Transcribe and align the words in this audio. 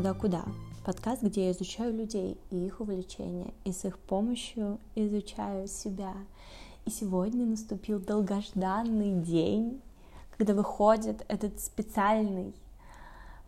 подкаст 0.00 0.20
«Туда-куда». 0.20 0.44
Подкаст, 0.84 1.22
где 1.22 1.46
я 1.46 1.52
изучаю 1.52 1.94
людей 1.94 2.38
и 2.50 2.66
их 2.66 2.80
увлечения, 2.80 3.52
и 3.64 3.72
с 3.72 3.84
их 3.84 3.98
помощью 3.98 4.78
изучаю 4.94 5.68
себя. 5.68 6.14
И 6.86 6.90
сегодня 6.90 7.44
наступил 7.44 8.00
долгожданный 8.00 9.20
день, 9.20 9.82
когда 10.38 10.54
выходит 10.54 11.24
этот 11.28 11.60
специальный 11.60 12.54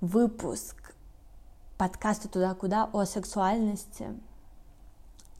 выпуск 0.02 0.94
подкаста 1.78 2.28
«Туда-куда» 2.28 2.90
о 2.92 3.06
сексуальности. 3.06 4.08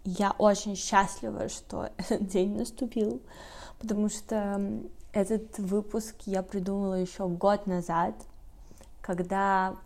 Я 0.04 0.30
очень 0.38 0.76
счастлива, 0.76 1.50
что 1.50 1.90
этот 1.98 2.26
день 2.26 2.56
наступил, 2.56 3.20
потому 3.78 4.08
что 4.08 4.80
этот 5.12 5.58
выпуск 5.58 6.14
я 6.24 6.42
придумала 6.42 6.94
еще 6.94 7.28
год 7.28 7.66
назад, 7.66 8.14
когда 9.02 9.76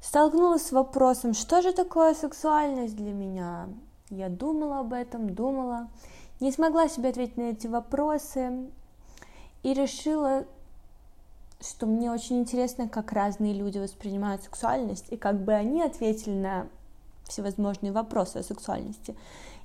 столкнулась 0.00 0.66
с 0.66 0.72
вопросом, 0.72 1.34
что 1.34 1.62
же 1.62 1.72
такое 1.72 2.14
сексуальность 2.14 2.96
для 2.96 3.12
меня. 3.12 3.68
Я 4.08 4.28
думала 4.28 4.80
об 4.80 4.92
этом, 4.92 5.34
думала, 5.34 5.88
не 6.40 6.50
смогла 6.50 6.88
себе 6.88 7.10
ответить 7.10 7.36
на 7.36 7.50
эти 7.50 7.66
вопросы 7.66 8.70
и 9.62 9.74
решила, 9.74 10.46
что 11.60 11.86
мне 11.86 12.10
очень 12.10 12.40
интересно, 12.40 12.88
как 12.88 13.12
разные 13.12 13.52
люди 13.52 13.78
воспринимают 13.78 14.42
сексуальность 14.42 15.06
и 15.10 15.16
как 15.16 15.42
бы 15.44 15.52
они 15.52 15.82
ответили 15.82 16.34
на 16.34 16.66
всевозможные 17.24 17.92
вопросы 17.92 18.38
о 18.38 18.42
сексуальности. 18.42 19.16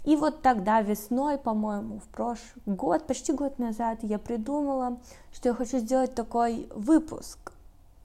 И 0.04 0.16
вот 0.16 0.42
тогда 0.44 0.82
весной, 0.82 1.38
по-моему, 1.38 2.00
в 2.00 2.08
прошлый 2.10 2.62
год, 2.68 3.08
почти 3.08 3.34
год 3.34 3.58
назад, 3.58 4.00
я 4.04 4.20
придумала, 4.20 5.00
что 5.34 5.50
я 5.50 5.56
хочу 5.56 5.80
сделать 5.80 6.14
такой 6.14 6.70
выпуск, 6.76 7.54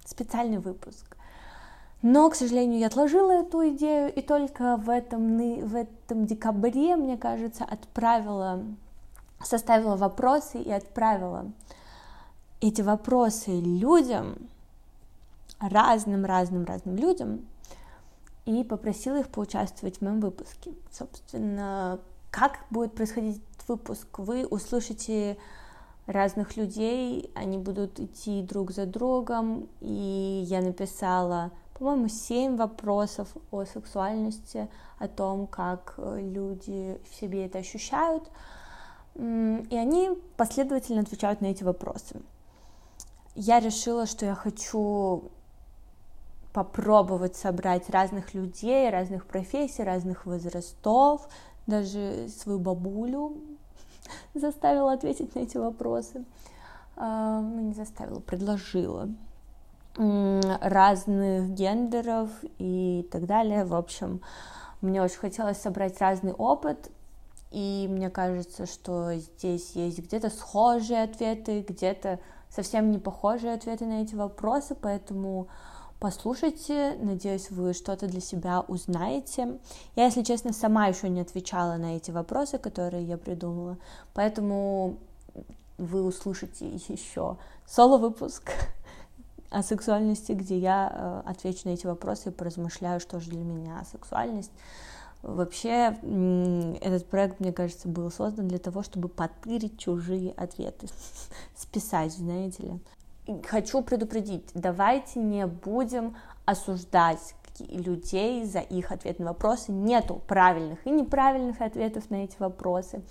специальный 0.06 0.58
выпуск. 0.58 1.16
Но, 2.02 2.30
к 2.30 2.34
сожалению, 2.34 2.78
я 2.78 2.86
отложила 2.86 3.30
эту 3.30 3.68
идею, 3.70 4.12
и 4.12 4.22
только 4.22 4.76
в 4.76 4.88
этом, 4.88 5.36
в 5.66 5.76
этом 5.76 6.26
декабре, 6.26 6.96
мне 6.96 7.18
кажется, 7.18 7.64
отправила, 7.64 8.62
составила 9.42 9.96
вопросы 9.96 10.58
и 10.60 10.70
отправила 10.70 11.46
эти 12.60 12.80
вопросы 12.82 13.50
людям, 13.50 14.36
разным-разным-разным 15.60 16.96
людям, 16.96 17.46
и 18.46 18.64
попросила 18.64 19.20
их 19.20 19.28
поучаствовать 19.28 19.98
в 19.98 20.00
моем 20.00 20.20
выпуске. 20.20 20.72
Собственно, 20.90 22.00
как 22.30 22.60
будет 22.70 22.94
происходить 22.94 23.42
выпуск, 23.68 24.06
вы 24.18 24.46
услышите 24.46 25.36
разных 26.06 26.56
людей, 26.56 27.30
они 27.34 27.58
будут 27.58 28.00
идти 28.00 28.42
друг 28.42 28.72
за 28.72 28.86
другом, 28.86 29.68
и 29.80 30.42
я 30.46 30.60
написала, 30.62 31.50
по-моему, 31.80 32.08
семь 32.08 32.56
вопросов 32.56 33.34
о 33.50 33.64
сексуальности, 33.64 34.68
о 34.98 35.08
том, 35.08 35.46
как 35.46 35.94
люди 35.96 37.00
в 37.10 37.14
себе 37.14 37.46
это 37.46 37.56
ощущают, 37.56 38.30
и 39.14 39.76
они 39.76 40.10
последовательно 40.36 41.00
отвечают 41.00 41.40
на 41.40 41.46
эти 41.46 41.64
вопросы. 41.64 42.20
Я 43.34 43.60
решила, 43.60 44.04
что 44.04 44.26
я 44.26 44.34
хочу 44.34 45.30
попробовать 46.52 47.36
собрать 47.36 47.88
разных 47.88 48.34
людей, 48.34 48.90
разных 48.90 49.24
профессий, 49.24 49.82
разных 49.82 50.26
возрастов, 50.26 51.30
даже 51.66 52.28
свою 52.28 52.58
бабулю 52.58 53.38
заставила 54.34 54.92
ответить 54.92 55.34
на 55.34 55.40
эти 55.40 55.56
вопросы. 55.56 56.26
А, 56.96 57.40
ну, 57.40 57.60
не 57.60 57.72
заставила, 57.72 58.20
предложила 58.20 59.08
разных 59.96 61.50
гендеров 61.50 62.30
и 62.58 63.08
так 63.10 63.26
далее. 63.26 63.64
В 63.64 63.74
общем, 63.74 64.20
мне 64.80 65.02
очень 65.02 65.18
хотелось 65.18 65.58
собрать 65.58 66.00
разный 66.00 66.32
опыт, 66.32 66.90
и 67.50 67.86
мне 67.90 68.10
кажется, 68.10 68.66
что 68.66 69.14
здесь 69.14 69.72
есть 69.72 69.98
где-то 69.98 70.30
схожие 70.30 71.02
ответы, 71.02 71.64
где-то 71.66 72.20
совсем 72.48 72.90
не 72.90 72.98
похожие 72.98 73.54
ответы 73.54 73.84
на 73.84 74.02
эти 74.02 74.14
вопросы, 74.14 74.76
поэтому 74.80 75.48
послушайте, 75.98 76.96
надеюсь, 77.00 77.50
вы 77.50 77.74
что-то 77.74 78.06
для 78.06 78.20
себя 78.20 78.60
узнаете. 78.60 79.58
Я, 79.96 80.06
если 80.06 80.22
честно, 80.22 80.52
сама 80.52 80.86
еще 80.86 81.08
не 81.08 81.20
отвечала 81.20 81.76
на 81.76 81.96
эти 81.96 82.10
вопросы, 82.10 82.58
которые 82.58 83.04
я 83.04 83.18
придумала, 83.18 83.76
поэтому 84.14 84.96
вы 85.76 86.02
услышите 86.04 86.68
еще 86.88 87.36
соло-выпуск 87.66 88.52
о 89.50 89.62
сексуальности, 89.62 90.33
где 90.33 90.59
я 90.59 90.93
э, 90.93 91.31
отвечу 91.31 91.69
на 91.69 91.71
эти 91.71 91.87
вопросы 91.87 92.31
и 92.31 92.33
поразмышляю, 92.33 93.00
что 93.00 93.21
же 93.21 93.31
для 93.31 93.43
меня 93.43 93.84
сексуальность. 93.91 94.53
Вообще, 95.22 95.99
этот 96.81 97.06
проект, 97.06 97.41
мне 97.41 97.53
кажется, 97.53 97.88
был 97.88 98.11
создан 98.11 98.49
для 98.49 98.59
того, 98.59 98.83
чтобы 98.83 99.09
подтырить 99.09 99.78
чужие 99.78 100.33
ответы, 100.33 100.87
списать, 101.56 102.12
знаете 102.12 102.62
ли 102.62 102.81
хочу 103.47 103.83
предупредить, 103.83 104.49
давайте 104.55 105.21
не 105.21 105.47
будем 105.47 106.17
осуждать 106.44 107.34
людей 107.59 108.44
за 108.44 108.61
их 108.61 108.91
ответ 108.91 109.19
на 109.19 109.27
вопросы. 109.27 109.71
Нету 109.72 110.22
правильных 110.27 110.87
и 110.87 110.91
неправильных 110.91 111.61
ответов 111.61 112.11
на 112.11 112.25
эти 112.25 112.37
вопросы. 112.38 113.03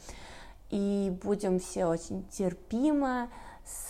И 0.71 1.15
будем 1.23 1.59
все 1.59 1.85
очень 1.85 2.25
терпимо, 2.29 3.29
с 3.69 3.89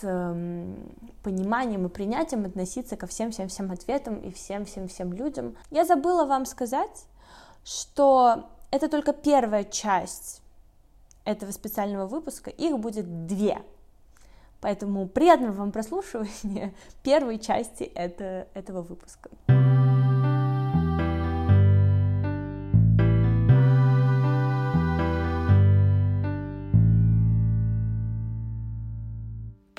пониманием 1.22 1.86
и 1.86 1.88
принятием 1.88 2.44
относиться 2.44 2.96
ко 2.96 3.06
всем-всем-всем 3.06 3.70
ответам 3.70 4.18
и 4.18 4.32
всем-всем-всем 4.32 5.12
людям. 5.12 5.56
Я 5.70 5.84
забыла 5.84 6.24
вам 6.24 6.44
сказать, 6.46 7.06
что 7.64 8.50
это 8.70 8.88
только 8.88 9.12
первая 9.12 9.64
часть 9.64 10.42
этого 11.24 11.50
специального 11.52 12.06
выпуска. 12.06 12.50
Их 12.50 12.78
будет 12.78 13.26
две. 13.26 13.62
Поэтому 14.60 15.08
приятного 15.08 15.52
вам 15.52 15.72
прослушивания 15.72 16.74
первой 17.02 17.38
части 17.38 17.84
это, 17.84 18.48
этого 18.54 18.82
выпуска. 18.82 19.30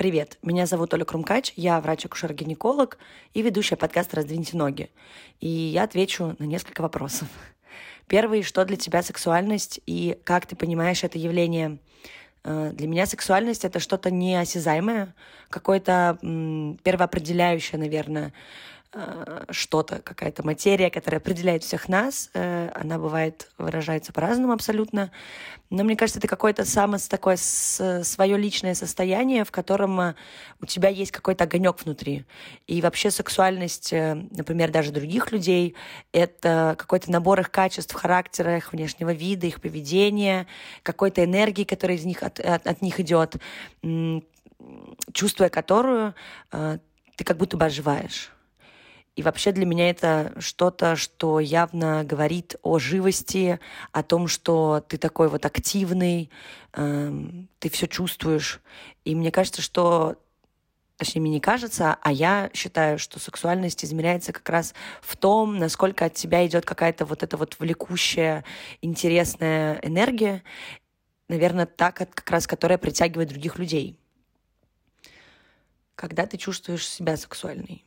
Привет, 0.01 0.39
меня 0.41 0.65
зовут 0.65 0.95
Оля 0.95 1.05
Крумкач, 1.05 1.53
я 1.55 1.79
врач-акушер-гинеколог 1.79 2.97
и 3.35 3.43
ведущая 3.43 3.75
подкаста 3.75 4.15
«Раздвиньте 4.15 4.57
ноги». 4.57 4.89
И 5.39 5.47
я 5.47 5.83
отвечу 5.83 6.35
на 6.39 6.45
несколько 6.45 6.81
вопросов. 6.81 7.27
Первый, 8.07 8.41
что 8.41 8.65
для 8.65 8.77
тебя 8.77 9.03
сексуальность 9.03 9.79
и 9.85 10.17
как 10.23 10.47
ты 10.47 10.55
понимаешь 10.55 11.03
это 11.03 11.19
явление– 11.19 11.77
Э, 12.43 12.71
для 12.73 12.87
меня 12.87 13.05
сексуальность 13.05 13.65
это 13.65 13.79
что-то 13.79 14.11
неосязаемое, 14.11 15.13
какое-то 15.49 16.17
первоопределяющее, 16.83 17.79
наверное, 17.79 18.33
что-то, 19.49 20.01
какая-то 20.01 20.43
материя, 20.43 20.89
которая 20.89 21.21
определяет 21.21 21.63
всех 21.63 21.87
нас. 21.87 22.29
Э, 22.33 22.71
она 22.75 22.99
бывает, 22.99 23.49
выражается 23.57 24.11
по-разному 24.11 24.51
абсолютно. 24.51 25.11
Но 25.69 25.85
мне 25.85 25.95
кажется, 25.95 26.19
это 26.19 26.27
какое-то 26.27 26.65
самое 26.65 27.01
такое 27.07 27.37
свое 27.37 28.37
личное 28.37 28.75
состояние, 28.75 29.45
в 29.45 29.51
котором 29.51 30.01
э, 30.01 30.15
у 30.59 30.65
тебя 30.65 30.89
есть 30.89 31.11
какой-то 31.11 31.45
огонек 31.45 31.81
внутри. 31.81 32.25
И 32.67 32.81
вообще 32.81 33.11
сексуальность, 33.11 33.93
например, 33.93 34.71
даже 34.71 34.91
других 34.91 35.31
людей, 35.31 35.75
это 36.11 36.75
какой-то 36.77 37.09
набор 37.11 37.39
их 37.39 37.49
качеств, 37.49 37.95
характера, 37.95 38.57
их 38.57 38.73
внешнего 38.73 39.13
вида, 39.13 39.47
их 39.47 39.61
поведения, 39.61 40.47
какой-то 40.83 41.23
энергии, 41.23 41.63
которая 41.63 41.97
из 41.97 42.03
них 42.03 42.23
от, 42.23 42.41
от, 42.41 42.67
от 42.67 42.81
них 42.81 42.99
идет, 42.99 43.37
чувствуя 45.13 45.49
которую 45.49 46.13
ты 46.51 47.23
как 47.23 47.37
будто 47.37 47.55
бы 47.55 47.65
оживаешь. 47.65 48.30
И 49.15 49.23
вообще 49.23 49.51
для 49.51 49.65
меня 49.65 49.89
это 49.89 50.33
что-то, 50.39 50.95
что 50.95 51.39
явно 51.39 52.03
говорит 52.05 52.55
о 52.61 52.79
живости, 52.79 53.59
о 53.91 54.03
том, 54.03 54.27
что 54.27 54.83
ты 54.87 54.97
такой 54.97 55.27
вот 55.27 55.45
активный, 55.45 56.29
э, 56.73 57.11
ты 57.59 57.69
все 57.69 57.87
чувствуешь. 57.87 58.61
И 59.03 59.13
мне 59.13 59.31
кажется, 59.31 59.61
что 59.61 60.15
точнее, 60.95 61.21
мне 61.21 61.31
не 61.31 61.39
кажется, 61.39 61.97
а 61.99 62.11
я 62.11 62.51
считаю, 62.53 62.99
что 62.99 63.19
сексуальность 63.19 63.83
измеряется 63.83 64.31
как 64.31 64.47
раз 64.47 64.75
в 65.01 65.17
том, 65.17 65.57
насколько 65.57 66.05
от 66.05 66.13
тебя 66.13 66.45
идет 66.45 66.63
какая-то 66.63 67.05
вот 67.05 67.23
эта 67.23 67.37
вот 67.37 67.57
влекущая, 67.57 68.45
интересная 68.81 69.79
энергия, 69.81 70.43
наверное, 71.27 71.65
та, 71.65 71.91
как 71.91 72.29
раз 72.29 72.45
которая 72.45 72.77
притягивает 72.77 73.29
других 73.29 73.57
людей. 73.57 73.99
Когда 75.95 76.27
ты 76.27 76.37
чувствуешь 76.37 76.87
себя 76.87 77.17
сексуальной. 77.17 77.83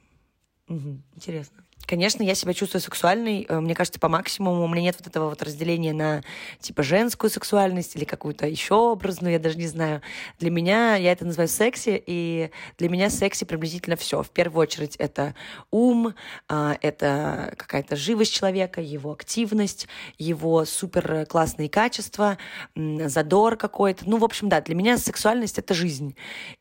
Угу, 0.69 1.03
интересно. 1.15 1.65
Конечно, 1.87 2.23
я 2.23 2.35
себя 2.35 2.55
чувствую 2.55 2.81
сексуальной, 2.81 3.45
э, 3.47 3.61
мне 3.61 3.75
кажется, 3.75 4.01
по 4.01 4.09
максимуму. 4.09 4.65
У 4.65 4.69
меня 4.69 4.83
нет 4.83 4.97
вот 4.99 5.07
этого 5.07 5.29
вот 5.29 5.43
разделения 5.43 5.93
на, 5.93 6.23
типа, 6.59 6.83
женскую 6.83 7.31
сексуальность 7.31 7.95
или 7.95 8.05
какую-то 8.05 8.47
еще 8.47 8.75
образную, 8.75 9.35
я 9.35 9.39
даже 9.39 9.59
не 9.59 9.67
знаю. 9.67 10.01
Для 10.39 10.51
меня, 10.51 10.97
я 10.97 11.13
это 11.13 11.27
называю 11.27 11.49
секси, 11.49 12.03
и 12.07 12.51
для 12.79 12.89
меня 12.89 13.11
секси 13.11 13.45
приблизительно 13.45 13.97
все. 13.97 14.23
В 14.23 14.31
первую 14.31 14.63
очередь 14.63 14.97
это 14.97 15.35
ум, 15.71 16.15
а, 16.49 16.79
это 16.81 17.53
какая-то 17.59 17.97
живость 17.97 18.33
человека, 18.33 18.81
его 18.81 19.13
активность, 19.13 19.87
его 20.19 20.65
супер 20.65 21.27
классные 21.27 21.69
качества, 21.69 22.39
задор 22.75 23.57
какой-то. 23.57 24.09
Ну, 24.09 24.17
в 24.17 24.25
общем, 24.25 24.49
да, 24.49 24.63
для 24.63 24.75
меня 24.75 24.97
сексуальность— 24.97 25.59
это 25.61 25.75
жизнь. 25.75 26.17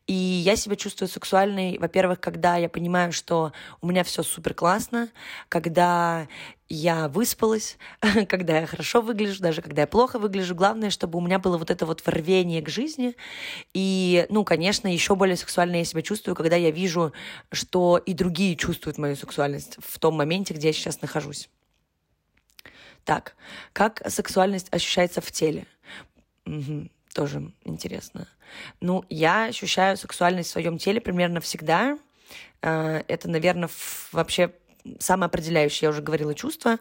И 0.06 0.12
я 0.12 0.56
себя 0.56 0.76
чувствую 0.76 1.08
сексуальной, 1.08 1.78
во-первых, 1.78 2.20
когда 2.20 2.56
я 2.56 2.68
понимаю, 2.68 3.12
что 3.12 3.52
у 3.80 3.86
меня 3.86 4.04
все 4.04 4.22
супер 4.22 4.52
классно, 4.52 5.03
когда 5.48 6.28
я 6.68 7.08
выспалась, 7.08 7.78
когда 8.28 8.60
я 8.60 8.66
хорошо 8.66 9.00
выгляжу, 9.00 9.42
даже 9.42 9.62
когда 9.62 9.82
я 9.82 9.86
плохо 9.86 10.18
выгляжу. 10.18 10.54
Главное, 10.54 10.90
чтобы 10.90 11.18
у 11.18 11.22
меня 11.22 11.38
было 11.38 11.58
вот 11.58 11.70
это 11.70 11.86
вот 11.86 12.02
рвение 12.06 12.62
к 12.62 12.68
жизни. 12.68 13.16
И, 13.72 14.26
ну, 14.28 14.44
конечно, 14.44 14.88
еще 14.88 15.14
более 15.14 15.36
сексуально 15.36 15.76
я 15.76 15.84
себя 15.84 16.02
чувствую, 16.02 16.34
когда 16.34 16.56
я 16.56 16.70
вижу, 16.70 17.12
что 17.52 17.98
и 17.98 18.14
другие 18.14 18.56
чувствуют 18.56 18.98
мою 18.98 19.16
сексуальность 19.16 19.76
в 19.78 19.98
том 19.98 20.14
моменте, 20.14 20.54
где 20.54 20.68
я 20.68 20.72
сейчас 20.72 21.02
нахожусь. 21.02 21.48
Так, 23.04 23.36
как 23.72 24.02
сексуальность 24.08 24.72
ощущается 24.72 25.20
в 25.20 25.30
теле? 25.30 25.66
Угу, 26.46 26.88
тоже 27.14 27.52
интересно. 27.64 28.28
Ну, 28.80 29.04
я 29.10 29.44
ощущаю 29.44 29.96
сексуальность 29.96 30.48
в 30.48 30.52
своем 30.52 30.78
теле 30.78 31.00
примерно 31.00 31.40
всегда. 31.40 31.98
Э, 32.62 33.02
это, 33.08 33.28
наверное, 33.28 33.68
вообще 34.12 34.52
самое 34.98 35.26
определяющее, 35.26 35.86
я 35.86 35.90
уже 35.90 36.02
говорила, 36.02 36.34
чувство. 36.34 36.78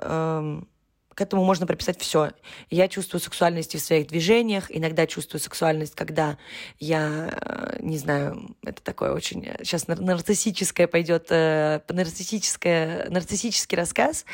Эм, 0.00 0.68
к 1.16 1.22
этому 1.22 1.42
можно 1.44 1.66
прописать 1.66 1.98
все. 1.98 2.32
Я 2.68 2.88
чувствую 2.88 3.22
сексуальность 3.22 3.74
в 3.74 3.78
своих 3.78 4.06
движениях, 4.06 4.66
иногда 4.68 5.06
чувствую 5.06 5.40
сексуальность, 5.40 5.94
когда 5.94 6.36
я, 6.78 7.30
э, 7.32 7.78
не 7.80 7.96
знаю, 7.96 8.54
это 8.62 8.82
такое 8.82 9.12
очень... 9.12 9.42
Сейчас 9.60 9.88
нарциссическое 9.88 10.86
пойдет, 10.86 11.28
э, 11.30 11.80
нарциссическое, 11.88 13.08
нарциссический 13.08 13.78
рассказ, 13.78 14.26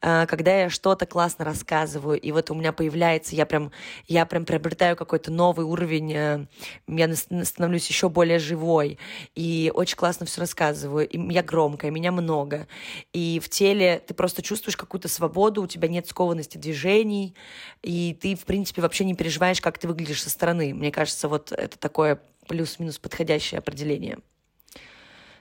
э, 0.00 0.26
когда 0.26 0.54
я 0.54 0.70
что-то 0.70 1.06
классно 1.06 1.44
рассказываю, 1.44 2.20
и 2.20 2.30
вот 2.30 2.52
у 2.52 2.54
меня 2.54 2.72
появляется, 2.72 3.34
я 3.34 3.44
прям, 3.44 3.72
я 4.06 4.24
прям 4.24 4.44
приобретаю 4.44 4.94
какой-то 4.94 5.32
новый 5.32 5.66
уровень, 5.66 6.46
я 6.86 7.16
становлюсь 7.16 7.88
еще 7.88 8.08
более 8.08 8.38
живой, 8.38 9.00
и 9.34 9.72
очень 9.74 9.96
классно 9.96 10.24
все 10.24 10.40
рассказываю, 10.40 11.08
и 11.08 11.18
я 11.32 11.42
громкая, 11.42 11.90
меня 11.90 12.12
много, 12.12 12.68
и 13.12 13.40
в 13.42 13.48
теле 13.48 14.00
ты 14.06 14.14
просто 14.14 14.40
чувствуешь 14.40 14.76
какую-то 14.76 15.08
свободу, 15.08 15.62
у 15.62 15.66
тебя 15.66 15.88
нет 15.88 16.06
скованности 16.06 16.27
скованности 16.28 16.58
движений, 16.58 17.34
и 17.82 18.16
ты, 18.20 18.34
в 18.34 18.44
принципе, 18.44 18.82
вообще 18.82 19.04
не 19.04 19.14
переживаешь, 19.14 19.60
как 19.60 19.78
ты 19.78 19.88
выглядишь 19.88 20.22
со 20.22 20.30
стороны. 20.30 20.74
Мне 20.74 20.92
кажется, 20.92 21.28
вот 21.28 21.52
это 21.52 21.78
такое 21.78 22.20
плюс-минус 22.46 22.98
подходящее 22.98 23.58
определение. 23.58 24.18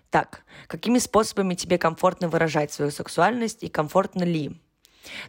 Так, 0.10 0.44
какими 0.68 1.00
способами 1.00 1.56
тебе 1.56 1.78
комфортно 1.78 2.30
выражать 2.30 2.72
свою 2.72 2.92
сексуальность 2.92 3.64
и 3.64 3.68
комфортно 3.68 4.24
ли? 4.24 4.52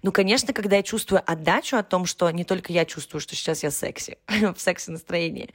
Ну, 0.03 0.13
конечно, 0.13 0.53
когда 0.53 0.77
я 0.77 0.83
чувствую 0.83 1.23
отдачу 1.25 1.77
о 1.77 1.83
том, 1.83 2.07
что 2.07 2.31
не 2.31 2.45
только 2.45 2.73
я 2.73 2.85
чувствую, 2.85 3.21
что 3.21 3.35
сейчас 3.35 3.63
я 3.63 3.71
секси, 3.71 4.19
в 4.29 4.59
секси-настроении, 4.59 5.51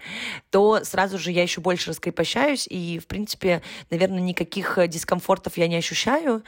то 0.49 0.83
сразу 0.83 1.17
же 1.17 1.31
я 1.31 1.43
еще 1.43 1.61
больше 1.61 1.91
раскрепощаюсь, 1.91 2.67
и, 2.69 2.99
в 2.99 3.07
принципе, 3.07 3.61
наверное, 3.89 4.21
никаких 4.21 4.77
э, 4.77 4.87
дискомфортов 4.87 5.57
я 5.57 5.67
не 5.67 5.75
ощущаю. 5.75 6.43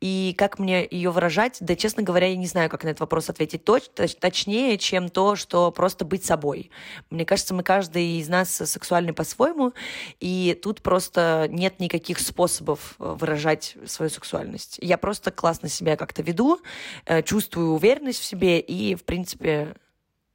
И 0.00 0.34
как 0.36 0.58
мне 0.58 0.86
ее 0.90 1.10
выражать, 1.10 1.58
да, 1.60 1.76
честно 1.76 2.02
говоря, 2.02 2.28
я 2.28 2.36
не 2.36 2.46
знаю, 2.46 2.70
как 2.70 2.84
на 2.84 2.88
этот 2.88 3.00
вопрос 3.00 3.30
ответить 3.30 3.64
точ 3.64 3.84
точнее, 4.18 4.78
чем 4.78 5.08
то, 5.08 5.36
что 5.36 5.70
просто 5.70 6.04
быть 6.04 6.24
собой. 6.24 6.70
Мне 7.10 7.24
кажется, 7.24 7.54
мы 7.54 7.62
каждый 7.62 8.18
из 8.18 8.28
нас 8.28 8.50
сексуальный 8.50 9.12
по-своему, 9.12 9.72
и 10.20 10.58
тут 10.62 10.82
просто 10.82 11.46
нет 11.50 11.80
никаких 11.80 12.18
способов 12.18 12.96
э, 12.98 13.16
выражать 13.18 13.76
свою 13.86 14.10
сексуальность. 14.10 14.78
Я 14.80 14.98
просто 14.98 15.30
классно 15.30 15.68
себя 15.68 15.96
как-то 15.96 16.22
веду, 16.22 16.60
Э, 17.04 17.15
чувствую 17.22 17.72
уверенность 17.72 18.20
в 18.20 18.24
себе 18.24 18.60
и, 18.60 18.94
в 18.94 19.04
принципе, 19.04 19.74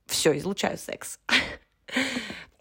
все, 0.05 0.37
излучаю 0.37 0.77
секс. 0.77 1.19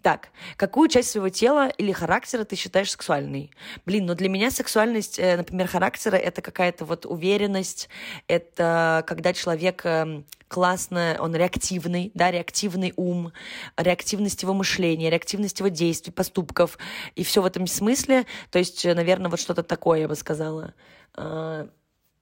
Так, 0.01 0.29
какую 0.57 0.89
часть 0.89 1.11
своего 1.11 1.29
тела 1.29 1.69
или 1.69 1.91
характера 1.91 2.43
ты 2.43 2.55
считаешь 2.55 2.89
сексуальной? 2.89 3.51
Блин, 3.85 4.07
ну 4.07 4.15
для 4.15 4.29
меня 4.29 4.49
сексуальность, 4.49 5.19
э, 5.19 5.37
например, 5.37 5.67
характера— 5.67 6.15
это 6.17 6.41
какая-то 6.41 6.85
вот 6.85 7.05
уверенность, 7.05 7.87
это 8.27 9.03
когда 9.05 9.31
человек 9.31 9.85
эм, 9.85 10.25
классно, 10.47 11.17
он 11.19 11.35
реактивный, 11.35 12.11
да, 12.15 12.31
реактивный 12.31 12.93
ум, 12.95 13.31
реактивность 13.77 14.41
его 14.41 14.55
мышления, 14.55 15.11
реактивность 15.11 15.59
его 15.59 15.69
действий, 15.69 16.11
поступков, 16.11 16.79
и 17.15 17.23
все 17.23 17.43
в 17.43 17.45
этом 17.45 17.67
смысле. 17.67 18.25
То 18.49 18.57
есть, 18.57 18.83
э, 18.83 18.95
наверное, 18.95 19.29
вот 19.29 19.39
что-то 19.39 19.61
такое, 19.61 19.99
я 19.99 20.07
бы 20.07 20.15
сказала. 20.15 20.73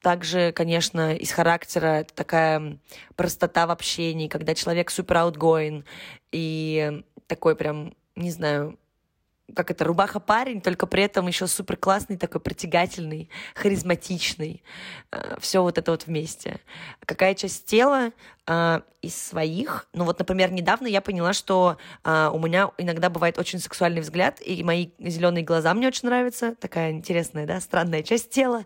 Также, 0.01 0.51
конечно, 0.53 1.13
из 1.13 1.31
характера 1.31 2.05
такая 2.15 2.77
простота 3.15 3.67
в 3.67 3.71
общении, 3.71 4.27
когда 4.29 4.55
человек 4.55 4.91
супер 4.91 5.17
outgoing 5.17 5.83
и 6.31 7.03
такой 7.27 7.55
прям, 7.55 7.93
не 8.15 8.31
знаю, 8.31 8.79
как 9.55 9.71
это, 9.71 9.85
рубаха-парень, 9.85 10.61
только 10.61 10.85
при 10.87 11.03
этом 11.03 11.27
еще 11.27 11.47
супер 11.47 11.77
классный, 11.77 12.17
такой 12.17 12.41
притягательный, 12.41 13.29
харизматичный. 13.55 14.63
Э, 15.11 15.35
Все 15.39 15.61
вот 15.61 15.77
это 15.77 15.91
вот 15.91 16.05
вместе. 16.05 16.59
Какая 17.05 17.35
часть 17.35 17.65
тела 17.65 18.11
э, 18.47 18.81
из 19.01 19.15
своих? 19.15 19.87
Ну 19.93 20.05
вот, 20.05 20.19
например, 20.19 20.51
недавно 20.51 20.87
я 20.87 21.01
поняла, 21.01 21.33
что 21.33 21.77
э, 22.03 22.29
у 22.33 22.39
меня 22.39 22.71
иногда 22.77 23.09
бывает 23.09 23.37
очень 23.37 23.59
сексуальный 23.59 24.01
взгляд, 24.01 24.39
и 24.45 24.63
мои 24.63 24.89
зеленые 24.99 25.43
глаза 25.43 25.73
мне 25.73 25.87
очень 25.87 26.07
нравятся. 26.07 26.55
Такая 26.55 26.91
интересная, 26.91 27.45
да, 27.45 27.59
странная 27.61 28.03
часть 28.03 28.29
тела. 28.29 28.65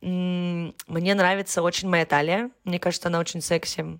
Мне 0.00 1.14
нравится 1.14 1.62
очень 1.62 1.88
моя 1.88 2.06
талия. 2.06 2.50
Мне 2.64 2.78
кажется, 2.78 3.08
она 3.08 3.18
очень 3.18 3.40
секси. 3.40 3.98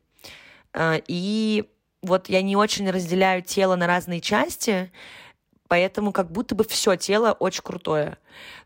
И 0.76 1.64
вот 2.04 2.28
я 2.28 2.42
не 2.42 2.56
очень 2.56 2.90
разделяю 2.90 3.42
тело 3.42 3.76
на 3.76 3.86
разные 3.86 4.20
части, 4.20 4.92
поэтому 5.74 6.12
как 6.12 6.30
будто 6.30 6.54
бы 6.54 6.62
все 6.62 6.94
тело 6.94 7.32
очень 7.32 7.64
крутое. 7.64 8.18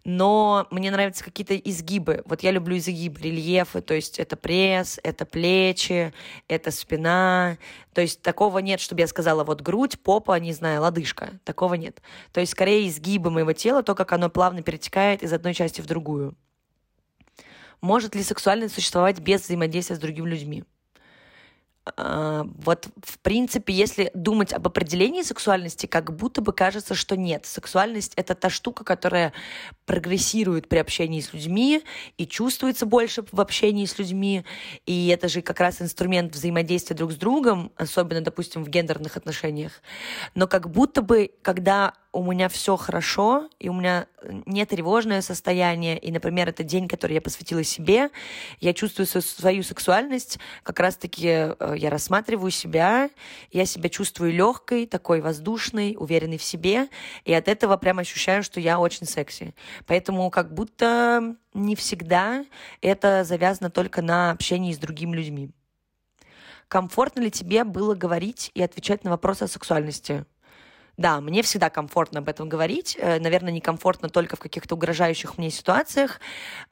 Но 0.05 0.67
мне 0.71 0.91
нравятся 0.91 1.25
какие-то 1.25 1.57
изгибы. 1.57 2.21
Вот 2.27 2.43
я 2.43 2.50
люблю 2.50 2.77
изгибы, 2.77 3.19
рельефы, 3.23 3.81
то 3.81 3.95
есть 3.95 4.19
это 4.19 4.37
пресс, 4.37 5.00
это 5.03 5.25
плечи, 5.25 6.12
это 6.49 6.71
спина. 6.71 7.57
То 7.95 8.03
есть 8.03 8.21
такого 8.21 8.59
нет, 8.59 8.79
чтобы 8.79 9.00
я 9.00 9.07
сказала, 9.07 9.43
вот 9.43 9.62
грудь, 9.62 9.99
попа, 9.99 10.38
не 10.38 10.53
знаю, 10.53 10.83
лодыжка. 10.83 11.31
Такого 11.45 11.75
нет. 11.75 12.03
То 12.35 12.41
есть 12.41 12.53
скорее 12.53 12.87
изгибы 12.87 13.31
моего 13.31 13.55
тела, 13.55 13.83
то, 13.83 13.95
как 13.95 14.12
оно 14.12 14.29
плавно 14.29 14.61
перетекает 14.61 15.23
из 15.23 15.33
одной 15.33 15.55
части 15.55 15.81
в 15.81 15.87
другую. 15.87 16.37
Может 17.81 18.15
ли 18.15 18.23
сексуальность 18.23 18.75
существовать 18.75 19.19
без 19.19 19.45
взаимодействия 19.45 19.97
с 19.97 19.99
другими 19.99 20.29
людьми? 20.29 20.65
А, 21.97 22.45
вот, 22.45 22.88
в 23.02 23.18
принципе, 23.21 23.73
если 23.73 24.11
думать 24.14 24.52
об 24.52 24.66
определении 24.66 25.23
сексуальности, 25.23 25.87
как 25.87 26.14
будто 26.14 26.40
бы 26.40 26.52
кажется, 26.52 26.95
что 26.95 27.16
нет. 27.16 27.47
Сексуальность— 27.47 28.12
это 28.16 28.35
та 28.35 28.50
штука, 28.50 28.85
которая 28.85 29.33
прогрессирует 29.87 30.68
при 30.68 30.78
общении 30.78 31.21
с 31.21 31.33
людьми 31.33 31.83
и 32.16 32.26
чувствуется 32.26 32.87
больше 32.87 33.25
в 33.30 33.40
общении 33.40 33.87
с 33.87 33.99
людьми. 33.99 34.45
И 34.87 35.09
это 35.09 35.28
же 35.28 35.42
как 35.42 35.61
раз 35.61 35.80
инструмент 35.80 36.35
взаимодействия 36.35 36.97
друг 36.97 37.12
с 37.12 37.16
другом, 37.16 37.73
особенно, 37.76 38.21
допустим, 38.21 38.64
в 38.64 38.68
гендерных 38.68 39.16
отношениях. 39.16 39.83
Но 40.35 40.47
как 40.47 40.71
будто 40.71 41.02
бы, 41.02 41.30
когда 41.42 41.95
у 42.12 42.33
меня 42.33 42.49
все 42.49 42.77
хорошо, 42.77 43.49
и 43.59 43.69
у 43.69 43.75
меня 43.75 44.07
не 44.23 44.65
тревожное 44.65 45.21
состояние, 45.21 45.99
и, 45.99 46.11
например, 46.11 46.49
это 46.49 46.62
день, 46.65 46.88
который 46.88 47.12
я 47.12 47.21
посвятила 47.21 47.62
себе, 47.62 48.11
я 48.61 48.73
чувствую 48.73 49.07
свою 49.07 49.62
сексуальность, 49.62 50.38
как 50.62 50.81
раз-таки 50.81 51.29
э, 51.29 51.75
я 51.77 51.91
рассматриваю 51.91 52.50
себя, 52.50 53.11
я 53.53 53.67
себя 53.67 53.91
чувствую 53.91 54.33
легкой, 54.33 54.87
такой 54.87 55.21
воздушной, 55.21 55.97
уверенной 55.99 56.38
в 56.38 56.43
себе, 56.43 56.88
и 57.25 57.33
от 57.33 57.47
этого 57.47 57.77
прям 57.77 57.99
ощущаю, 57.99 58.43
что 58.43 58.59
я 58.59 58.79
очень 58.79 59.07
секси. 59.07 59.55
Поэтому 59.87 60.31
как 60.31 60.55
будто 60.55 61.37
не 61.53 61.77
всегда 61.77 62.45
это 62.81 63.23
завязано 63.25 63.71
только 63.71 64.00
на 64.00 64.31
общении 64.31 64.73
с 64.73 64.79
другими 64.79 65.15
людьми. 65.15 65.50
Комфортно 66.69 67.21
ли 67.21 67.31
тебе 67.31 67.65
было 67.65 67.95
говорить 67.95 68.50
и 68.55 68.62
отвечать 68.62 69.05
на 69.05 69.11
вопросы 69.11 69.45
о 69.45 69.49
сексуальности? 69.49 70.27
Да, 70.99 71.21
мне 71.21 71.43
всегда 71.43 71.71
комфортно 71.71 72.19
об 72.19 72.28
этом 72.28 72.49
говорить. 72.49 72.99
Э, 73.00 73.21
наверное, 73.21 73.52
некомфортно 73.52 74.09
только 74.09 74.35
в 74.35 74.40
каких-то 74.40 74.75
угрожающих 74.75 75.38
мне 75.38 75.49
ситуациях, 75.49 76.21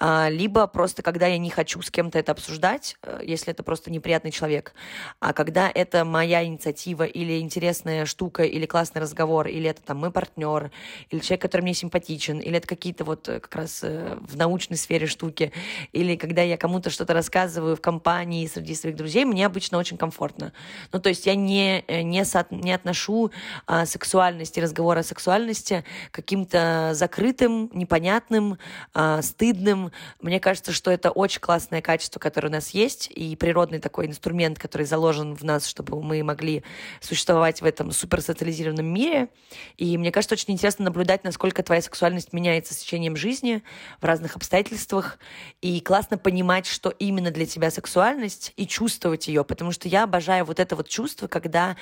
а, 0.01 0.29
либо 0.29 0.67
просто 0.67 1.03
когда 1.03 1.29
я 1.29 1.39
не 1.39 1.49
хочу 1.49 1.81
с 1.81 1.93
кем-то 1.93 2.19
это 2.19 2.33
обсуждать, 2.33 2.97
э, 3.05 3.21
если 3.23 3.53
это 3.53 3.63
просто 3.63 3.93
неприятный 3.93 4.33
человек. 4.33 4.75
А 5.21 5.33
когда 5.33 5.71
это 5.73 6.05
моя 6.05 6.45
инициатива 6.45 7.05
или 7.05 7.39
интересная 7.39 8.05
штука, 8.05 8.43
или 8.43 8.67
классный 8.67 9.01
разговор, 9.01 9.47
или 9.47 9.71
это 9.71 9.81
там 9.81 9.99
мой 9.99 10.11
партнер, 10.11 10.73
или 11.11 11.21
человек, 11.21 11.43
который 11.43 11.63
мне 11.63 11.75
симпатичен, 11.75 12.41
или 12.41 12.57
это 12.57 12.67
какие-то 12.67 13.05
вот 13.05 13.29
э, 13.29 13.39
как 13.39 13.55
раз 13.55 13.83
в 13.83 14.37
научной 14.37 14.77
сфере 14.77 15.07
штуки, 15.07 15.53
или 15.93 16.17
когда 16.17 16.43
я 16.43 16.57
кому-то 16.57 16.91
что-то 16.91 17.15
рассказываю 17.15 17.77
в 17.77 17.81
компании 17.81 18.45
среди 18.49 18.75
своих 18.75 18.97
друзей, 18.97 19.25
мне 19.25 19.47
обычно 19.47 19.79
очень 19.79 19.97
комфортно. 19.97 20.53
Ну, 20.93 20.99
то 20.99 21.11
есть 21.11 21.27
я 21.27 21.37
не, 21.37 21.85
не, 22.03 22.25
со, 22.25 22.45
не 22.51 22.73
отношу 22.73 23.31
а, 23.67 23.87
сексуальность 23.87 24.16
сексуальности, 24.17 24.61
разговора 24.61 25.01
о 25.01 25.03
сексуальности 25.03 25.85
каким-то 26.11 26.93
закрытым, 26.95 27.71
непонятным, 27.75 28.57
э, 28.95 29.21
стыдным. 29.21 29.93
Мне 30.23 30.41
кажется, 30.41 30.73
что 30.73 30.91
это 30.91 31.11
очень 31.11 31.41
классное 31.41 31.83
качество, 31.83 32.19
которое 32.19 32.49
у 32.49 32.53
нас 32.53 32.71
есть, 32.71 33.11
и 33.15 33.37
природный 33.37 33.79
такой 33.79 34.07
инструмент, 34.07 34.59
который 34.59 34.87
заложен 34.87 35.35
в 35.35 35.45
нас, 35.45 35.67
чтобы 35.67 36.03
мы 36.03 36.23
могли 36.23 36.65
существовать 37.03 37.61
в 37.61 37.67
этом 37.67 37.93
суперсоциализированном 37.93 38.87
мире. 38.87 39.29
И 39.77 39.99
мне 39.99 40.11
кажется, 40.11 40.35
очень 40.35 40.55
интересно 40.55 40.87
наблюдать, 40.87 41.23
насколько 41.23 41.63
твоя 41.63 41.83
сексуальность 41.83 42.33
меняется 42.33 42.73
с 42.73 42.79
течением 42.79 43.17
жизни 43.17 43.63
в 44.01 44.05
разных 44.07 44.37
обстоятельствах. 44.37 45.19
И 45.61 45.83
классно 45.83 46.17
понимать, 46.17 46.65
что 46.65 46.89
именно 46.89 47.31
для 47.31 47.45
тебя 47.45 47.71
сексуальность, 47.71 48.55
и 48.57 48.67
чувствовать 48.67 49.29
ее, 49.29 49.45
потому 49.45 49.73
что 49.73 49.89
я 49.89 50.05
обожаю 50.05 50.47
вот 50.47 50.59
это 50.59 50.75
вот 50.75 50.89
чувство, 50.89 51.27
когда 51.27 51.77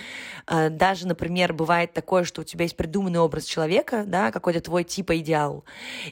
э, 0.49 0.69
даже, 0.69 1.07
например, 1.07 1.53
бывает 1.53 1.93
такое, 1.93 2.24
такое, 2.25 2.27
что 2.27 2.41
у 2.41 2.45
тебя 2.45 2.65
есть 2.65 2.77
придуманный 2.77 3.21
образ 3.21 3.45
человека, 3.45 4.05
да, 4.07 4.31
какой-то 4.31 4.61
твой 4.61 4.85
типа 4.85 5.19
идеал. 5.19 5.65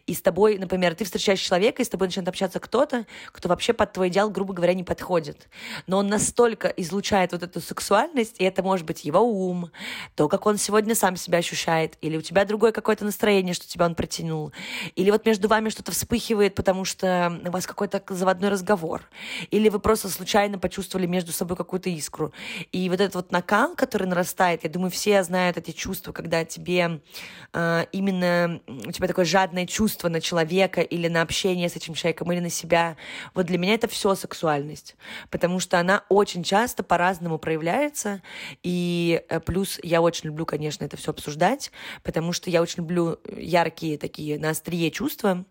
И 0.07 0.15
с 0.15 0.23
тобой, 0.23 0.59
например, 0.59 0.95
ты 0.95 1.05
встречаешь 1.05 1.41
человека, 1.41 1.83
и 1.83 1.85
с 1.85 1.89
тобой 1.89 2.09
начинает 2.09 2.29
общаться 2.29 2.61
кто-то, 2.61 3.07
кто 3.33 3.49
вообще 3.49 3.73
под 3.73 3.93
твой 3.93 4.09
идеал, 4.09 4.31
грубо 4.31 4.53
говоря, 4.55 4.75
не 4.75 4.85
подходит. 4.85 5.49
Но 5.87 5.99
он 5.99 6.09
настолько 6.09 6.69
излучает 6.69 7.33
вот 7.33 7.43
эту 7.43 7.61
сексуальность, 7.61 8.37
и 8.39 8.45
это 8.45 8.63
может 8.63 8.87
быть 8.87 9.05
его 9.05 9.21
ум, 9.21 9.71
то, 10.15 10.29
как 10.29 10.47
он 10.47 10.59
сегодня 10.59 10.95
сам 10.95 11.17
себя 11.17 11.39
ощущает, 11.39 11.97
или 12.03 12.17
у 12.17 12.23
тебя 12.23 12.45
другое 12.45 12.73
какое-то 12.73 13.05
настроение, 13.05 13.55
что 13.55 13.67
тебя 13.67 13.87
он 13.87 13.95
притянул, 13.95 14.53
или 14.97 15.11
вот 15.11 15.27
между 15.27 15.49
вами 15.49 15.71
что-то 15.71 15.93
вспыхивает, 15.93 16.55
потому 16.55 16.85
что 16.85 17.41
у 17.47 17.51
вас 17.51 17.67
какой-то 17.67 18.03
заводной 18.09 18.51
разговор, 18.51 19.03
или 19.51 19.69
вы 19.69 19.79
просто 19.79 20.09
случайно 20.09 20.59
почувствовали 20.59 21.07
между 21.07 21.33
собой 21.33 21.57
какую-то 21.57 21.91
искру. 21.91 22.33
И 22.73 22.89
вот 22.89 23.01
этот 23.01 23.15
вот 23.15 23.33
накал, 23.33 23.75
который 23.75 24.07
нарастает, 24.07 24.65
я 24.65 24.71
думаю, 24.71 24.91
все 24.91 25.23
знают 25.23 25.57
эти 25.57 25.71
чувства, 25.71 26.02
чувство, 26.03 26.13
когда 26.13 26.45
тебе 26.45 27.01
э, 27.53 27.87
именно 27.93 28.61
у 28.67 28.91
тебя 28.91 29.07
такое 29.07 29.25
жадное 29.25 29.67
чувство 29.67 30.09
на 30.09 30.21
человека 30.21 30.81
или 30.81 31.07
на 31.09 31.23
общение 31.23 31.69
с 31.69 31.77
этим 31.77 31.95
человеком 31.95 32.33
или 32.33 32.41
на 32.41 32.51
себя. 32.51 32.97
Вот 33.35 33.47
для 33.47 33.59
меня 33.59 33.75
это 33.75 33.87
все 33.87 34.17
сексуальность, 34.17 34.97
потому 35.31 35.61
что 35.61 35.79
она 35.79 36.03
очень 36.09 36.43
часто 36.43 36.83
по-разному 36.83 37.39
проявляется. 37.39 38.21
И 38.65 39.23
э, 39.29 39.39
плюс 39.41 39.79
я 39.85 40.03
очень 40.03 40.31
люблю, 40.31 40.45
конечно, 40.45 40.85
это 40.85 40.97
все 40.97 41.13
обсуждать, 41.13 41.71
потому 42.03 42.33
что 42.33 42.51
я 42.51 42.63
очень 42.63 42.83
люблю 42.83 43.19
яркие 43.37 43.99
такие 43.99 44.39
на 44.41 44.51
острие 44.51 44.91
чувства. 44.91 45.45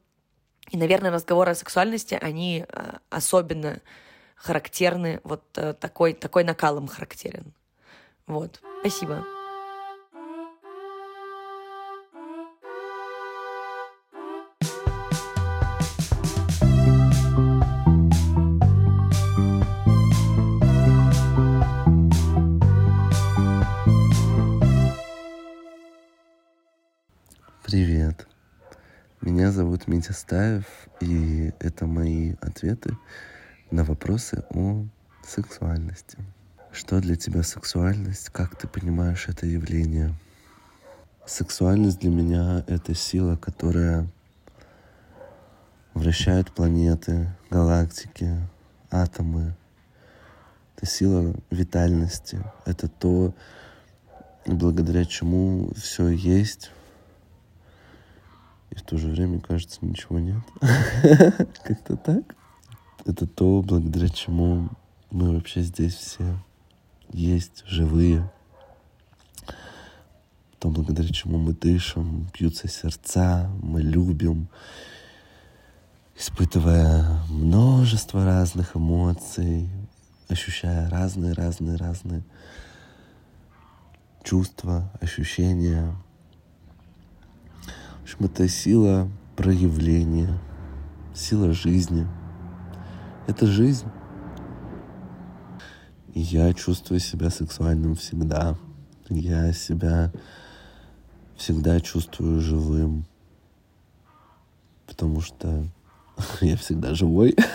И, 0.72 0.78
наверное, 0.78 1.12
разговоры 1.12 1.52
о 1.52 1.56
сексуальности, 1.56 2.18
они 2.22 2.66
э, 2.68 2.98
особенно 3.10 3.80
характерны, 4.36 5.22
вот 5.24 5.44
э, 5.56 5.74
такой, 5.74 6.14
такой 6.14 6.44
накалом 6.44 6.88
характерен. 6.88 7.54
Вот. 8.28 8.62
Спасибо. 8.82 9.26
Меня 29.22 29.52
зовут 29.52 29.88
Митя 29.88 30.14
Стаев, 30.14 30.66
и 31.00 31.54
это 31.60 31.86
мои 31.86 32.34
ответы 32.42 32.98
на 33.70 33.84
вопросы 33.84 34.44
о 34.50 34.84
сексуальности. 35.24 36.18
Что 36.72 37.00
для 37.00 37.16
тебя 37.16 37.44
сексуальность? 37.44 38.30
Как 38.30 38.56
ты 38.56 38.68
понимаешь 38.68 39.28
это 39.28 39.46
явление? 39.46 40.16
Сексуальность 41.28 42.00
для 42.00 42.10
меня— 42.10 42.66
это 42.68 42.96
сила, 42.96 43.36
которая 43.36 44.08
вращает 45.94 46.52
планеты, 46.52 47.30
галактики, 47.52 48.36
атомы. 48.90 49.56
Это 50.76 50.88
сила 50.88 51.36
витальности. 51.52 52.44
Это 52.66 52.88
то, 52.88 53.36
благодаря 54.48 55.06
чему 55.06 55.72
все 55.76 56.08
есть, 56.08 56.72
и 58.72 58.76
в 58.76 58.82
то 58.84 58.98
же 58.98 59.10
время, 59.10 59.40
кажется, 59.40 59.80
ничего 59.82 60.20
нет. 60.20 60.42
Как-то 61.64 61.98
так. 61.98 62.36
Это 63.06 63.28
то, 63.28 63.62
благодаря 63.62 64.10
чему 64.10 64.70
мы 65.12 65.34
вообще 65.34 65.62
здесь 65.62 65.94
все 65.94 66.38
есть, 67.12 67.64
живые. 67.68 68.32
То, 70.60 70.70
благодаря 70.70 71.10
чему 71.10 71.38
мы 71.38 71.54
дышим, 71.54 72.28
бьются 72.34 72.68
сердца, 72.68 73.50
мы 73.62 73.82
любим, 73.82 74.48
испытывая 76.16 77.24
множество 77.30 78.24
разных 78.24 78.78
эмоций, 78.78 79.70
ощущая 80.30 80.90
разные-разные-разные 80.90 82.24
чувства, 84.24 84.92
ощущения, 85.02 85.96
в 88.02 88.04
общем, 88.04 88.26
это 88.26 88.48
сила 88.48 89.08
проявления, 89.36 90.40
сила 91.14 91.54
жизни. 91.54 92.08
Это 93.28 93.46
жизнь. 93.46 93.88
Я 96.16 96.52
чувствую 96.54 97.00
себя 97.00 97.30
сексуальным 97.30 97.96
всегда. 97.96 98.58
Я 99.08 99.54
себя 99.54 100.12
всегда 101.38 101.80
чувствую 101.80 102.42
живым. 102.42 103.06
Потому 104.88 105.22
что 105.22 105.68
я 106.42 106.58
всегда 106.58 106.96
живой. 106.96 107.36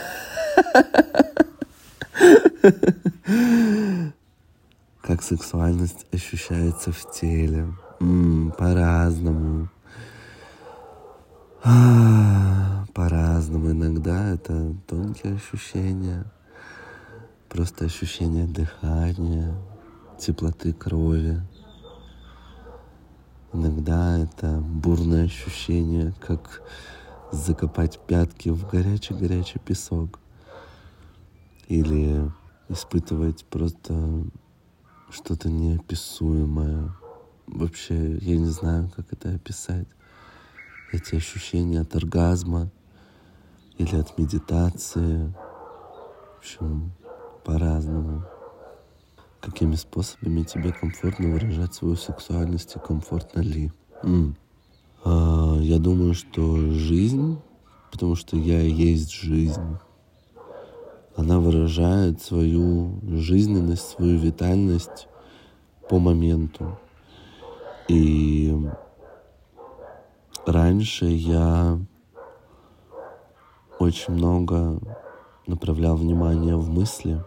Как 5.02 5.22
сексуальность 5.22 6.06
ощущается 6.12 6.92
в 6.92 7.12
теле. 7.12 7.74
По-разному. 8.56 9.68
По-разному. 12.94 13.72
Иногда 13.72 14.28
это 14.28 14.72
тонкие 14.86 15.34
ощущения, 15.34 16.24
просто 17.48 17.86
ощущение 17.86 18.46
дыхания, 18.46 19.52
теплоты 20.16 20.72
крови. 20.72 21.42
Иногда 23.52 24.16
это 24.16 24.60
бурное 24.60 25.24
ощущение, 25.24 26.14
как 26.24 26.62
закопать 27.32 27.98
пятки 27.98 28.50
в 28.50 28.68
горячий-горячий 28.68 29.58
песок. 29.58 30.20
Или 31.66 32.30
испытывать 32.68 33.44
просто 33.44 34.24
что-то 35.10 35.50
неописуемое. 35.50 36.92
Вообще, 37.48 38.18
я 38.18 38.36
не 38.36 38.50
знаю, 38.50 38.88
как 38.94 39.12
это 39.12 39.34
описать 39.34 39.88
эти 40.92 41.16
ощущения 41.16 41.80
от 41.80 41.94
оргазма 41.94 42.70
или 43.78 43.96
от 43.96 44.18
медитации. 44.18 45.32
В 46.34 46.38
общем, 46.38 46.92
по-разному. 47.44 48.24
Какими 49.40 49.74
способами 49.74 50.42
тебе 50.42 50.72
комфортно 50.72 51.28
выражать 51.28 51.74
свою 51.74 51.96
сексуальность 51.96 52.74
и 52.76 52.80
комфортно 52.80 53.40
ли? 53.40 53.72
М. 54.02 54.36
А, 55.04 55.56
я 55.60 55.78
думаю, 55.78 56.14
что 56.14 56.56
жизнь, 56.72 57.38
потому 57.92 58.16
что 58.16 58.36
я 58.36 58.60
есть 58.60 59.12
жизнь, 59.12 59.78
она 61.16 61.38
выражает 61.38 62.20
свою 62.20 63.00
жизненность, 63.02 63.88
свою 63.88 64.18
витальность 64.18 65.08
по 65.88 65.98
моменту. 65.98 66.78
И 67.88 68.54
раньше 70.46 71.06
я 71.06 71.78
очень 73.78 74.14
много 74.14 74.80
направлял 75.46 75.96
внимание 75.96 76.56
в 76.56 76.68
мысли, 76.70 77.22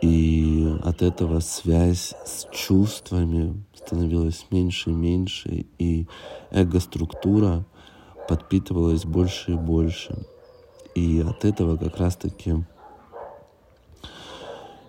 и 0.00 0.76
от 0.82 1.02
этого 1.02 1.40
связь 1.40 2.14
с 2.24 2.46
чувствами, 2.52 3.64
с 3.74 3.84
становилось 3.86 4.46
меньше 4.50 4.90
и 4.90 4.94
меньше, 4.94 5.66
и 5.78 6.06
эго-структура 6.50 7.64
подпитывалась 8.28 9.04
больше 9.04 9.52
и 9.52 9.56
больше. 9.56 10.26
И 10.94 11.20
от 11.20 11.44
этого 11.44 11.76
как 11.76 11.98
раз-таки 11.98 12.64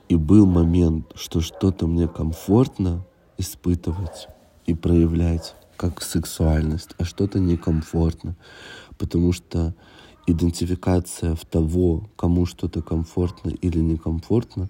и 0.07 0.15
был 0.15 0.45
момент, 0.45 1.11
что 1.15 1.41
что-то 1.41 1.87
мне 1.87 2.07
комфортно 2.07 3.05
испытывать 3.37 4.27
и 4.65 4.73
проявлять 4.73 5.55
как 5.77 6.01
сексуальность, 6.01 6.91
а 6.97 7.05
что-то 7.05 7.39
некомфортно. 7.39 8.35
Потому 8.97 9.31
что 9.31 9.73
идентификация 10.27 11.35
в 11.35 11.45
того, 11.45 12.09
кому 12.15 12.45
что-то 12.45 12.81
комфортно 12.81 13.49
или 13.49 13.79
некомфортно, 13.79 14.69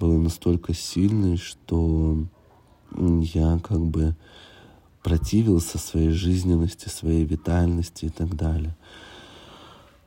была 0.00 0.14
настолько 0.14 0.74
сильной, 0.74 1.36
что 1.36 2.24
я 2.96 3.58
как 3.58 3.80
бы 3.80 4.16
противился 5.02 5.78
своей 5.78 6.10
жизненности, 6.10 6.88
своей 6.88 7.24
витальности 7.24 8.06
и 8.06 8.10
так 8.10 8.34
далее. 8.34 8.76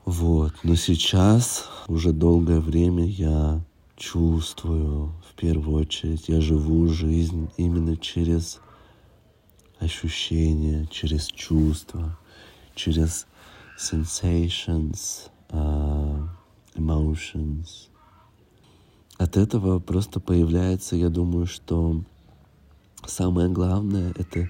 Вот. 0.06 0.54
Но 0.64 0.76
сейчас, 0.76 1.70
уже 1.88 2.12
долгое 2.12 2.60
время, 2.60 3.06
я 3.06 3.62
чувствую, 3.98 5.12
в 5.30 5.36
первую 5.36 5.82
очередь, 5.82 6.28
я 6.28 6.42
живу 6.42 6.88
жизнь 6.88 7.50
именно 7.58 7.96
через 7.98 8.60
ощущения, 9.82 10.88
через 10.92 11.28
чувства, 11.28 12.18
через 12.76 13.26
sensations, 13.78 15.30
uh, 15.50 16.28
emotions. 16.76 17.90
От 19.18 19.38
этого 19.38 19.80
просто 19.80 20.20
появляется, 20.20 20.96
я 20.96 21.10
думаю, 21.10 21.48
что 21.48 22.04
самое 23.06 23.50
главное— 23.50 24.14
это 24.18 24.48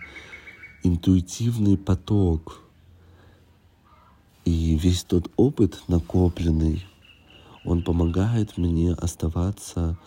интуитивный 0.83 1.77
поток. 1.77 2.61
И 4.43 4.75
весь 4.75 5.03
тот 5.03 5.31
опыт 5.37 5.81
накопленный, 5.87 6.85
он 7.63 7.83
помогает 7.83 8.57
мне 8.57 8.93
оставаться 8.93 9.97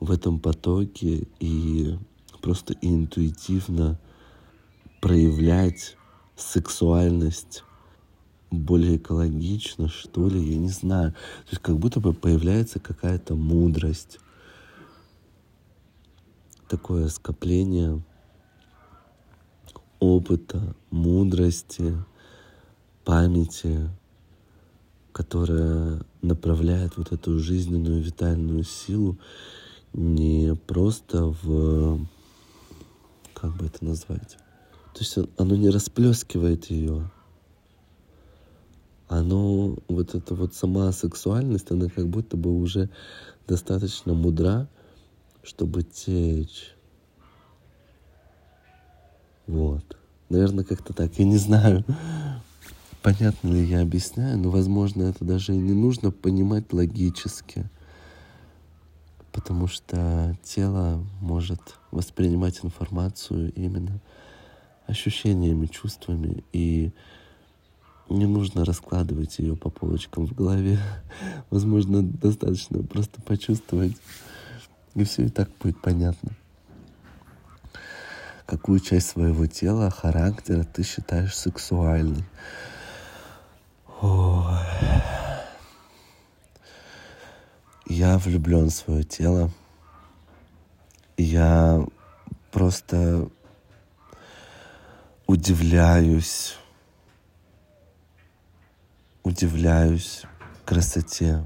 в 0.00 0.10
этом 0.10 0.40
потоке 0.40 1.28
и 1.40 1.98
просто 2.40 2.74
интуитивно 2.80 3.98
проявлять 5.02 5.96
сексуальность 6.36 7.64
более 8.52 8.98
экологично, 8.98 9.88
что 9.88 10.28
ли, 10.28 10.40
я 10.40 10.56
не 10.56 10.68
знаю. 10.68 11.10
То 11.12 11.50
есть 11.50 11.62
как 11.62 11.76
будто 11.76 11.98
бы 11.98 12.14
появляется 12.14 12.78
какая-то 12.78 13.34
мудрость, 13.34 14.20
такое 16.68 17.08
скопление 17.08 18.00
опыта, 19.98 20.76
мудрости, 20.92 21.96
памяти, 23.04 23.90
которая 25.10 26.04
направляет 26.22 26.96
вот 26.96 27.10
эту 27.10 27.40
жизненную 27.40 28.00
витальную 28.00 28.62
силу 28.62 29.18
не 29.92 30.54
просто 30.54 31.34
в, 31.42 32.06
как 33.34 33.56
бы 33.56 33.66
это 33.66 33.84
назвать, 33.84 34.38
то 34.92 35.00
есть 35.00 35.16
оно 35.38 35.56
не 35.56 35.70
расплескивает 35.70 36.66
ее, 36.66 37.10
оно, 39.08 39.76
вот 39.88 40.14
эта 40.14 40.34
вот 40.34 40.54
сама 40.54 40.90
сексуальность, 40.92 41.70
она 41.70 41.88
как 41.88 42.08
будто 42.08 42.36
бы 42.36 42.50
уже 42.50 42.88
достаточно 43.46 44.14
мудра, 44.14 44.68
чтобы 45.42 45.82
течь. 45.82 46.74
Вот. 49.46 49.84
Наверное, 50.30 50.64
как-то 50.64 50.94
так. 50.94 51.18
Я 51.18 51.26
не 51.26 51.36
знаю, 51.36 51.84
понятно 53.02 53.48
ли 53.48 53.64
я 53.64 53.82
объясняю, 53.82 54.38
но, 54.38 54.50
возможно, 54.50 55.02
это 55.02 55.24
даже 55.24 55.54
и 55.54 55.58
не 55.58 55.74
нужно 55.74 56.10
понимать 56.10 56.72
логически. 56.72 57.68
Потому 59.30 59.66
что 59.66 60.36
тело 60.42 61.04
может 61.20 61.60
воспринимать 61.90 62.60
информацию 62.62 63.52
именно 63.54 64.00
ощущениями, 64.86 65.66
чувствами. 65.66 66.44
И 66.52 66.92
не 68.08 68.26
нужно 68.26 68.64
раскладывать 68.64 69.38
ее 69.38 69.56
по 69.56 69.70
полочкам 69.70 70.26
в 70.26 70.34
голове. 70.34 70.78
Возможно, 71.50 72.02
достаточно 72.02 72.82
просто 72.82 73.20
почувствовать, 73.22 73.96
и 74.94 75.04
все 75.04 75.24
и 75.24 75.28
так 75.28 75.50
будет 75.60 75.80
понятно. 75.80 76.32
Какую 78.46 78.80
часть 78.80 79.08
своего 79.08 79.46
тела, 79.46 79.88
характера 79.90 80.64
ты 80.64 80.82
считаешь 80.82 81.34
сексуальной? 81.34 82.24
Ой. 84.00 84.58
Я 87.86 88.18
влюблен 88.18 88.68
в 88.68 88.74
свое 88.74 89.04
тело. 89.04 89.50
Я 91.16 91.86
просто 92.50 93.28
удивляюсь 95.32 96.56
удивляюсь 99.22 100.24
красоте 100.66 101.42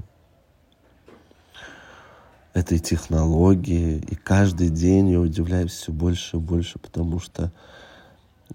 этой 2.53 2.79
технологии. 2.79 3.99
И 3.99 4.15
каждый 4.15 4.69
день 4.71 5.11
я 5.11 5.21
удивляюсь 5.21 5.71
все 5.71 5.93
больше 5.93 6.35
и 6.35 6.39
больше, 6.39 6.79
потому 6.79 7.21
что 7.21 7.53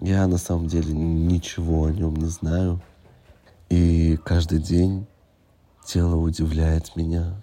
я 0.01 0.27
на 0.27 0.37
самом 0.37 0.67
деле 0.67 0.93
ничего 0.93 1.87
о 1.87 1.93
нем 1.93 2.15
не 2.17 2.27
знаю. 2.27 2.83
И 3.71 4.19
каждый 4.23 4.59
день 4.59 5.07
тело 5.87 6.17
удивляет 6.17 6.95
меня, 6.95 7.41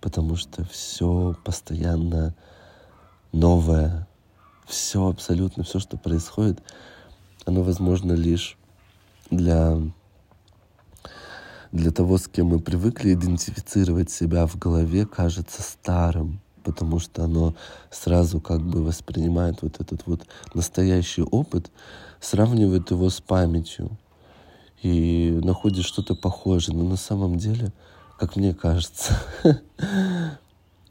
потому 0.00 0.36
что 0.36 0.64
все 0.66 1.36
постоянно 1.42 2.32
новое, 3.32 4.06
все 4.70 5.08
абсолютно, 5.08 5.64
все, 5.64 5.78
что 5.78 5.96
происходит, 5.96 6.62
оно 7.44 7.62
возможно 7.62 8.12
лишь 8.12 8.56
для 9.30 9.78
для 11.72 11.92
того, 11.92 12.18
с 12.18 12.26
кем 12.26 12.48
мы 12.48 12.58
привыкли 12.58 13.14
идентифицировать 13.14 14.10
себя 14.10 14.46
в 14.46 14.58
голове, 14.58 15.06
кажется 15.06 15.62
старым, 15.62 16.40
потому 16.64 16.98
что 16.98 17.24
оно 17.24 17.54
сразу 17.90 18.40
как 18.40 18.60
бы 18.60 18.82
воспринимает 18.82 19.62
вот 19.62 19.80
этот 19.80 20.04
вот 20.06 20.26
настоящий 20.52 21.22
опыт, 21.22 21.70
сравнивает 22.20 22.90
его 22.90 23.08
с 23.08 23.20
памятью 23.20 23.96
и 24.82 25.38
находит 25.44 25.84
что-то 25.84 26.16
похожее. 26.16 26.76
Но 26.76 26.84
на 26.84 26.96
самом 26.96 27.36
деле, 27.36 27.72
как 28.18 28.34
мне 28.34 28.52
кажется, 28.52 29.16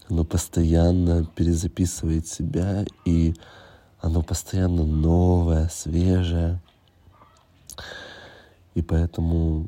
оно 0.10 0.24
постоянно 0.24 1.26
перезаписывает 1.26 2.26
себя, 2.28 2.86
и 3.04 3.36
оно 4.02 4.22
постоянно 4.22 4.86
новое, 4.86 5.68
свежее. 5.70 6.60
И 8.76 8.82
поэтому 8.82 9.68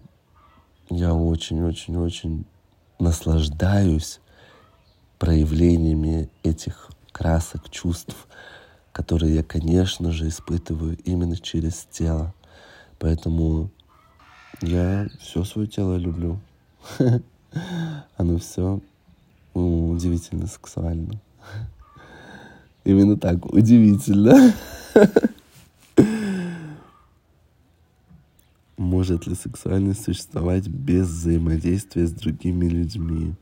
я 0.90 1.14
очень-очень-очень 1.14 2.46
наслаждаюсь 3.00 4.20
проявлениями 5.20 6.30
этих 6.44 6.90
красок, 7.12 7.70
чувств, 7.70 8.28
которые 8.92 9.36
я, 9.36 9.44
конечно 9.44 10.12
же, 10.12 10.28
испытываю 10.28 10.98
именно 11.04 11.38
через 11.38 11.88
тело. 11.92 12.34
Поэтому 13.00 13.70
я 14.62 15.08
все 15.20 15.44
свое 15.44 15.68
тело 15.68 15.98
люблю. 15.98 16.40
Оно 18.18 18.38
все 18.38 18.80
удивительно 19.54 20.48
сексуально. 20.48 21.20
Именно 22.84 23.18
так, 23.18 23.46
удивительно. 23.46 24.54
Может 28.78 29.28
ли 29.28 29.36
сексуальность 29.36 30.04
существовать 30.04 30.68
без 30.68 31.08
взаимодействия 31.08 32.08
с 32.08 32.12
другими 32.12 32.66
людьми? 32.66 33.36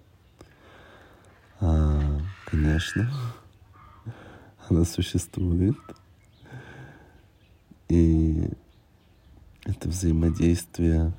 А, 1.62 2.20
конечно, 2.46 3.10
она 4.68 4.84
существует. 4.84 5.78
И 7.88 8.50
это 9.64 9.88
взаимодействие, 9.88 11.14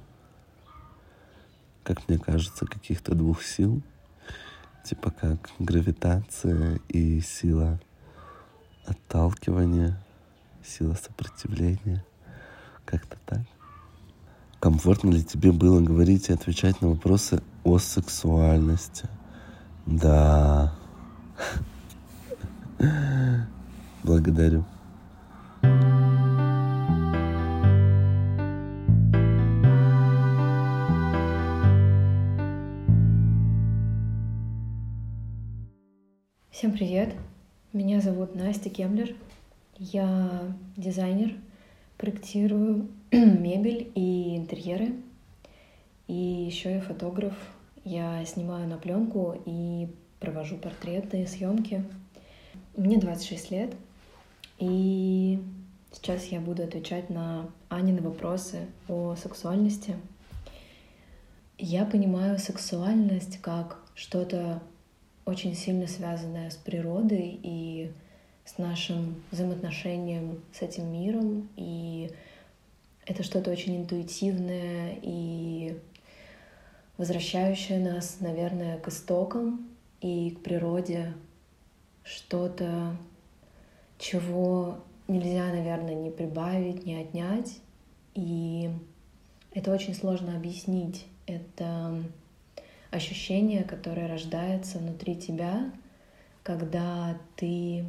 как 1.82 2.06
мне 2.08 2.18
кажется, 2.18 2.66
каких-то 2.66 3.14
двух 3.14 3.42
сил, 3.42 3.80
типа 4.84 5.10
как 5.10 5.50
гравитация 5.58 6.78
и 6.88 7.20
сила 7.20 7.80
отталкивания, 8.86 9.96
сила 10.64 10.94
сопротивления, 10.94 12.04
как-то 12.84 13.16
так. 13.26 13.42
Комфортно 14.60 15.10
ли 15.10 15.24
тебе 15.24 15.52
было 15.52 15.80
говорить 15.80 16.28
и 16.28 16.34
отвечать 16.34 16.82
на 16.82 16.88
вопросы 16.88 17.42
о 17.64 17.78
сексуальности? 17.78 19.08
Да. 19.86 20.74
Благодарю. 24.02 24.64
Всем 36.50 36.72
привет! 36.72 37.14
Меня 37.72 38.00
зовут 38.00 38.34
Настя 38.34 38.68
Кемлер. 38.68 39.14
Я 39.78 40.52
дизайнер, 40.76 41.36
проектирую 41.98 42.88
мебель 43.12 43.92
и 43.94 44.36
интерьеры. 44.36 44.96
И 46.08 46.12
еще 46.12 46.74
я 46.74 46.80
фотограф. 46.80 47.34
Я 47.84 48.24
снимаю 48.24 48.66
на 48.66 48.76
пленку 48.76 49.40
и 49.46 49.88
провожу 50.18 50.56
портретные 50.56 51.28
съемки. 51.28 51.84
Мне 52.76 52.98
26 52.98 53.52
лет, 53.52 53.72
и 54.58 55.40
сейчас 55.92 56.24
я 56.24 56.40
буду 56.40 56.64
отвечать 56.64 57.08
на 57.08 57.48
Анины 57.68 58.02
вопросы 58.02 58.66
о 58.88 59.14
сексуальности. 59.14 59.94
Я 61.56 61.84
понимаю 61.84 62.40
сексуальность 62.40 63.40
как 63.40 63.78
что-то 63.94 64.60
очень 65.30 65.54
сильно 65.54 65.86
связанное 65.86 66.50
с 66.50 66.56
природой 66.56 67.38
и 67.40 67.92
с 68.44 68.58
нашим 68.58 69.22
взаимоотношением 69.30 70.42
с 70.52 70.60
этим 70.60 70.92
миром. 70.92 71.48
И 71.56 72.10
это 73.06 73.22
что-то 73.22 73.52
очень 73.52 73.76
интуитивное 73.76 74.98
и 75.02 75.78
возвращающее 76.98 77.78
нас, 77.78 78.16
наверное, 78.18 78.78
к 78.78 78.88
истокам 78.88 79.68
и 80.00 80.30
к 80.32 80.42
природе. 80.42 81.14
Что-то, 82.02 82.96
чего 83.98 84.78
нельзя, 85.06 85.46
наверное, 85.46 85.94
не 85.94 86.10
прибавить, 86.10 86.84
не 86.84 86.96
отнять. 86.96 87.60
И 88.14 88.68
это 89.52 89.72
очень 89.72 89.94
сложно 89.94 90.36
объяснить. 90.36 91.06
Это 91.26 92.02
ощущение, 92.90 93.64
которое 93.64 94.08
рождается 94.08 94.78
внутри 94.78 95.16
тебя, 95.16 95.70
когда 96.42 97.18
ты 97.36 97.84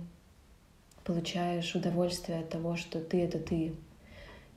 получаешь 1.04 1.76
удовольствие 1.76 2.40
от 2.40 2.50
того, 2.50 2.76
что 2.76 3.00
ты— 3.00 3.22
это 3.24 3.40
ты. 3.40 3.74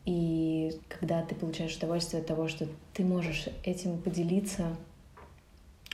И 0.04 0.78
когда 0.88 1.22
ты 1.22 1.34
получаешь 1.34 1.76
удовольствие 1.76 2.20
от 2.20 2.26
того, 2.26 2.48
что 2.48 2.68
ты 2.92 3.04
можешь 3.04 3.48
этим 3.64 4.00
поделиться 4.00 4.76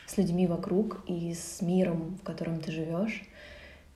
с 0.07 0.17
людьми 0.17 0.49
вокруг 0.49 1.05
и 1.07 1.33
с 1.35 1.63
миром, 1.63 2.19
в 2.21 2.25
котором 2.25 2.61
ты 2.61 2.73
живешь, 2.73 3.23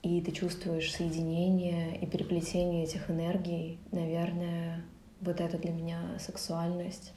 и 0.02 0.20
ты 0.20 0.30
чувствуешь 0.30 0.94
соединение 0.94 1.98
и 1.98 2.06
переплетение 2.06 2.84
этих 2.84 3.10
энергий, 3.10 3.78
наверное, 3.90 4.84
вот 5.20 5.40
это 5.40 5.58
для 5.58 5.72
меня 5.72 5.98
сексуальность. 6.20 7.12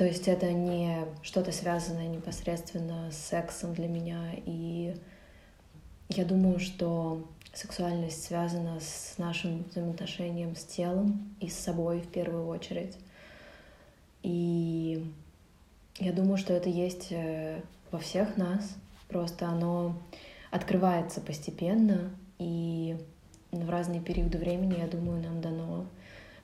То 0.00 0.06
есть 0.06 0.28
это 0.28 0.50
не 0.50 1.04
что-то 1.20 1.52
связанное 1.52 2.08
непосредственно 2.08 3.10
с 3.12 3.18
сексом 3.18 3.74
для 3.74 3.86
меня. 3.86 4.32
И 4.46 4.96
я 6.08 6.24
думаю, 6.24 6.58
что 6.58 7.28
сексуальность 7.52 8.24
связана 8.24 8.80
с 8.80 9.18
нашим 9.18 9.62
взаимоотношением 9.64 10.56
с 10.56 10.64
телом 10.64 11.36
и 11.38 11.50
с 11.50 11.58
собой 11.58 12.00
в 12.00 12.08
первую 12.08 12.46
очередь. 12.46 12.96
И 14.22 15.06
я 15.98 16.14
думаю, 16.14 16.38
что 16.38 16.54
это 16.54 16.70
есть 16.70 17.08
э, 17.10 17.60
во 17.90 17.98
всех 17.98 18.38
нас. 18.38 18.74
Просто 19.06 19.48
оно 19.48 20.00
открывается 20.50 21.20
постепенно, 21.20 22.10
и 22.38 22.96
в 23.52 23.68
разные 23.68 24.00
периоды 24.00 24.38
времени, 24.38 24.80
я 24.80 24.88
думаю, 24.88 25.22
нам 25.22 25.42
дано 25.42 25.84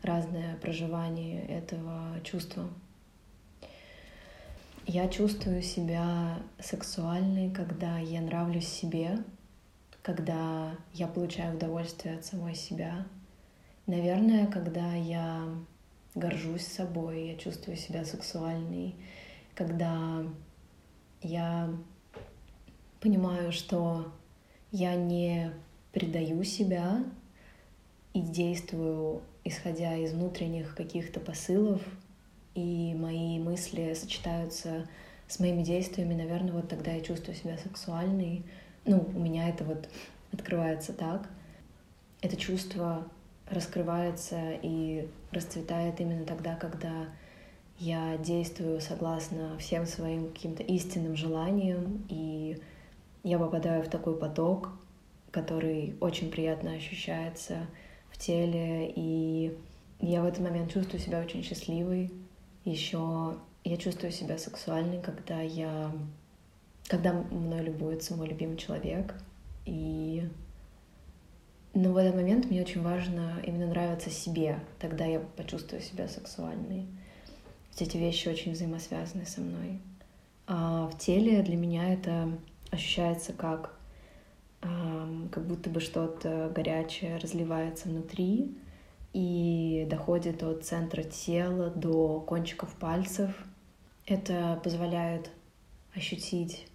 разное 0.02 0.56
проживание 0.56 1.46
этого 1.46 2.20
чувства. 2.22 2.68
Я 4.88 5.08
чувствую 5.08 5.62
себя 5.62 6.38
сексуальной, 6.60 7.50
когда 7.50 7.98
я 7.98 8.20
нравлюсь 8.20 8.68
себе, 8.68 9.18
когда 10.00 10.76
я 10.92 11.08
получаю 11.08 11.56
удовольствие 11.56 12.14
от 12.14 12.24
самой 12.24 12.54
себя. 12.54 13.04
Наверное, 13.88 14.46
когда 14.46 14.94
я 14.94 15.42
горжусь 16.14 16.68
собой, 16.68 17.30
я 17.30 17.36
чувствую 17.36 17.76
себя 17.76 18.04
сексуальной, 18.04 18.94
когда 19.56 20.22
я 21.20 21.68
понимаю, 23.00 23.50
что 23.50 24.12
я 24.70 24.94
не 24.94 25.50
предаю 25.90 26.44
себя 26.44 27.04
и 28.14 28.20
действую, 28.20 29.20
исходя 29.42 29.96
из 29.96 30.12
внутренних 30.12 30.76
каких-то 30.76 31.18
посылов, 31.18 31.82
и 32.56 32.94
мои 32.94 33.38
мысли 33.38 33.92
сочетаются 33.94 34.88
с 35.28 35.38
моими 35.38 35.62
действиями, 35.62 36.14
наверное, 36.14 36.52
вот 36.52 36.68
тогда 36.68 36.92
я 36.92 37.02
чувствую 37.02 37.36
себя 37.36 37.58
сексуальной. 37.58 38.44
Ну, 38.84 39.06
у 39.14 39.18
меня 39.18 39.48
это 39.48 39.64
вот 39.64 39.88
открывается 40.32 40.92
так. 40.92 41.28
Это 42.22 42.36
чувство 42.36 43.06
раскрывается 43.50 44.54
и 44.62 45.08
расцветает 45.32 46.00
именно 46.00 46.24
тогда, 46.24 46.56
когда 46.56 47.08
я 47.78 48.16
действую 48.16 48.80
согласно 48.80 49.58
всем 49.58 49.84
своим 49.86 50.32
каким-то 50.32 50.62
истинным 50.62 51.14
желаниям, 51.14 52.06
и 52.08 52.58
я 53.22 53.38
попадаю 53.38 53.82
в 53.82 53.88
такой 53.90 54.18
поток, 54.18 54.70
который 55.30 55.94
очень 56.00 56.30
приятно 56.30 56.72
ощущается 56.72 57.66
в 58.10 58.16
теле, 58.16 58.90
и 58.96 59.54
я 60.00 60.22
в 60.22 60.26
этот 60.26 60.40
момент 60.40 60.72
чувствую 60.72 61.00
себя 61.00 61.20
очень 61.20 61.42
счастливой, 61.42 62.10
еще 62.70 63.36
я 63.64 63.76
чувствую 63.76 64.12
себя 64.12 64.38
сексуальной, 64.38 65.00
когда 65.00 65.40
я, 65.40 65.92
когда 66.88 67.12
мной 67.12 67.62
любуется 67.62 68.14
мой 68.14 68.28
любимый 68.28 68.56
человек. 68.56 69.14
И 69.64 70.28
но 71.74 71.92
в 71.92 71.96
этот 71.98 72.14
момент 72.14 72.46
мне 72.50 72.62
очень 72.62 72.82
важно 72.82 73.38
именно 73.46 73.66
нравиться 73.66 74.08
себе. 74.08 74.60
Тогда 74.78 75.04
я 75.04 75.20
почувствую 75.20 75.82
себя 75.82 76.08
сексуальной. 76.08 76.86
Ведь 77.70 77.88
эти 77.88 77.98
вещи 77.98 78.28
очень 78.28 78.52
взаимосвязаны 78.52 79.26
со 79.26 79.42
мной. 79.42 79.80
А 80.46 80.88
в 80.88 80.96
теле 80.98 81.42
для 81.42 81.56
меня 81.56 81.92
это 81.92 82.30
ощущается 82.70 83.32
как 83.32 83.76
как 85.30 85.46
будто 85.46 85.70
бы 85.70 85.80
что-то 85.80 86.50
горячее 86.54 87.18
разливается 87.18 87.88
внутри, 87.88 88.56
и 89.16 89.86
доходит 89.88 90.42
от 90.42 90.66
центра 90.66 91.02
тела 91.02 91.70
до 91.70 92.20
кончиков 92.20 92.74
пальцев. 92.74 93.34
Это 94.04 94.60
позволяет 94.62 95.30
ощутить 95.94 96.66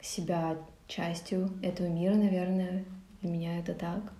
себя 0.00 0.58
частью 0.86 1.50
этого 1.64 1.88
мира, 1.88 2.14
наверное. 2.14 2.84
Для 3.20 3.30
меня 3.30 3.58
это 3.58 3.74
так. 3.74 4.12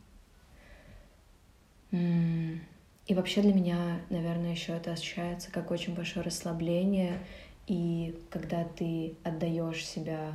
И 1.93 3.15
вообще 3.15 3.43
для 3.43 3.55
меня, 3.55 4.01
наверное, 4.11 4.51
еще 4.51 4.73
это 4.73 4.91
ощущается 4.91 5.53
как 5.53 5.71
очень 5.71 5.95
большое 5.95 6.27
расслабление. 6.27 7.21
И 7.69 8.21
когда 8.29 8.65
ты 8.65 9.15
отдаешь 9.23 9.87
себя 9.87 10.35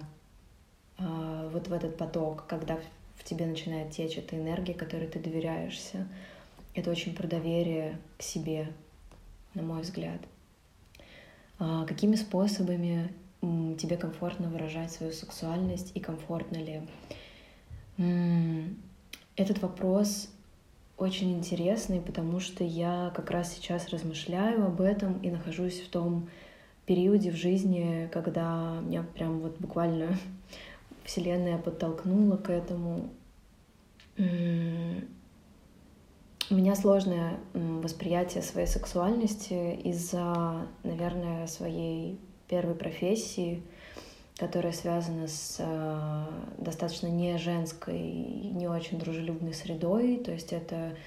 э, 0.97 1.49
вот 1.51 1.67
в 1.67 1.73
этот 1.73 1.97
поток, 1.97 2.45
когда 2.47 2.79
в 3.17 3.25
тебе 3.25 3.47
начинает 3.47 3.91
течь 3.91 4.17
эта 4.17 4.37
энергия, 4.37 4.73
которой 4.73 5.07
ты 5.07 5.19
доверяешься, 5.19 6.07
это 6.73 6.91
очень 6.91 7.15
про 7.15 7.27
доверие 7.27 7.99
к 8.17 8.21
себе, 8.21 8.71
на 9.53 9.61
мой 9.61 9.81
взгляд. 9.81 10.21
А 11.59 11.85
какими 11.85 12.15
способами 12.15 13.13
тебе 13.41 13.97
комфортно 13.97 14.49
выражать 14.49 14.91
свою 14.91 15.11
сексуальность 15.11 15.91
и 15.95 15.99
комфортно 15.99 16.57
ли? 16.57 16.81
Этот 19.35 19.61
вопрос 19.61 20.29
очень 20.97 21.33
интересный, 21.33 21.99
потому 21.99 22.39
что 22.39 22.63
я 22.63 23.11
как 23.15 23.31
раз 23.31 23.53
сейчас 23.53 23.89
размышляю 23.89 24.65
об 24.65 24.81
этом 24.81 25.19
и 25.19 25.31
нахожусь 25.31 25.79
в 25.81 25.89
том 25.89 26.29
периоде 26.85 27.31
в 27.31 27.35
жизни, 27.35 28.09
когда 28.11 28.79
меня 28.81 29.03
прям 29.03 29.39
вот 29.39 29.57
буквально 29.59 30.17
Вселенная 31.03 31.57
подтолкнула 31.57 32.37
к 32.37 32.49
этому. 32.49 33.09
У 36.51 36.53
меня 36.53 36.75
сложное 36.75 37.39
восприятие 37.53 38.43
своей 38.43 38.67
сексуальности 38.67 39.73
из-за, 39.85 40.67
наверное, 40.83 41.47
своей 41.47 42.19
первой 42.49 42.75
профессии, 42.75 43.63
которая 44.35 44.73
связана 44.73 45.29
с 45.29 45.55
э, 45.59 46.25
достаточно 46.57 47.07
не 47.07 47.37
женской, 47.37 47.97
не 47.97 48.67
очень 48.67 48.99
дружелюбной 48.99 49.53
средой. 49.53 50.17
То 50.17 50.33
есть 50.33 50.51
это, 50.51 50.97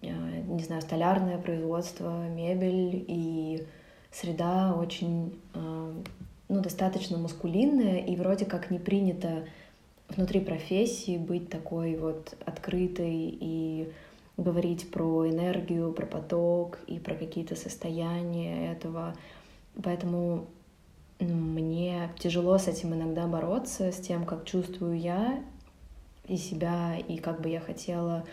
э, 0.00 0.08
не 0.48 0.62
знаю, 0.62 0.80
столярное 0.80 1.36
производство, 1.36 2.26
мебель 2.30 3.04
и 3.06 3.66
среда 4.10 4.74
очень, 4.74 5.38
э, 5.52 5.92
ну, 6.48 6.60
достаточно 6.62 7.18
маскулинная, 7.18 7.98
и 7.98 8.16
вроде 8.16 8.46
как 8.46 8.70
не 8.70 8.78
принято 8.78 9.44
внутри 10.08 10.40
профессии 10.40 11.18
быть 11.18 11.50
такой 11.50 11.96
вот 11.96 12.34
открытой 12.46 13.36
и 13.38 13.92
говорить 14.36 14.90
про 14.90 15.28
энергию, 15.28 15.92
про 15.92 16.06
поток 16.06 16.78
и 16.86 16.98
про 16.98 17.14
какие-то 17.14 17.56
состояния 17.56 18.72
этого. 18.72 19.14
Поэтому 19.82 20.46
мне 21.18 22.10
тяжело 22.18 22.56
с 22.58 22.66
этим 22.66 22.94
иногда 22.94 23.26
бороться, 23.26 23.92
с 23.92 23.96
тем, 23.96 24.24
как 24.24 24.44
чувствую 24.44 24.98
я 24.98 25.42
и 26.26 26.36
себя, 26.36 26.96
и 26.96 27.18
как 27.18 27.40
бы 27.42 27.48
я 27.50 27.60
хотела, 27.60 28.24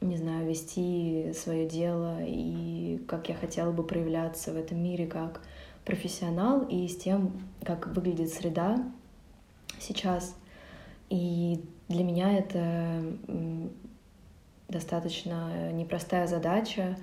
не 0.00 0.16
знаю, 0.16 0.46
вести 0.48 1.32
свое 1.34 1.66
дело, 1.66 2.18
и 2.20 3.02
как 3.08 3.28
я 3.28 3.34
хотела 3.34 3.72
бы 3.72 3.82
проявляться 3.84 4.52
в 4.52 4.56
этом 4.56 4.82
мире 4.82 5.06
как 5.06 5.40
профессионал, 5.84 6.62
и 6.68 6.86
с 6.88 6.96
тем, 6.96 7.40
как 7.62 7.86
выглядит 7.88 8.28
среда 8.28 8.84
сейчас. 9.78 10.36
И 11.08 11.64
для 11.88 12.04
меня 12.04 12.38
это 12.38 13.02
достаточно 14.70 15.72
непростая 15.72 16.26
задача, 16.26 16.96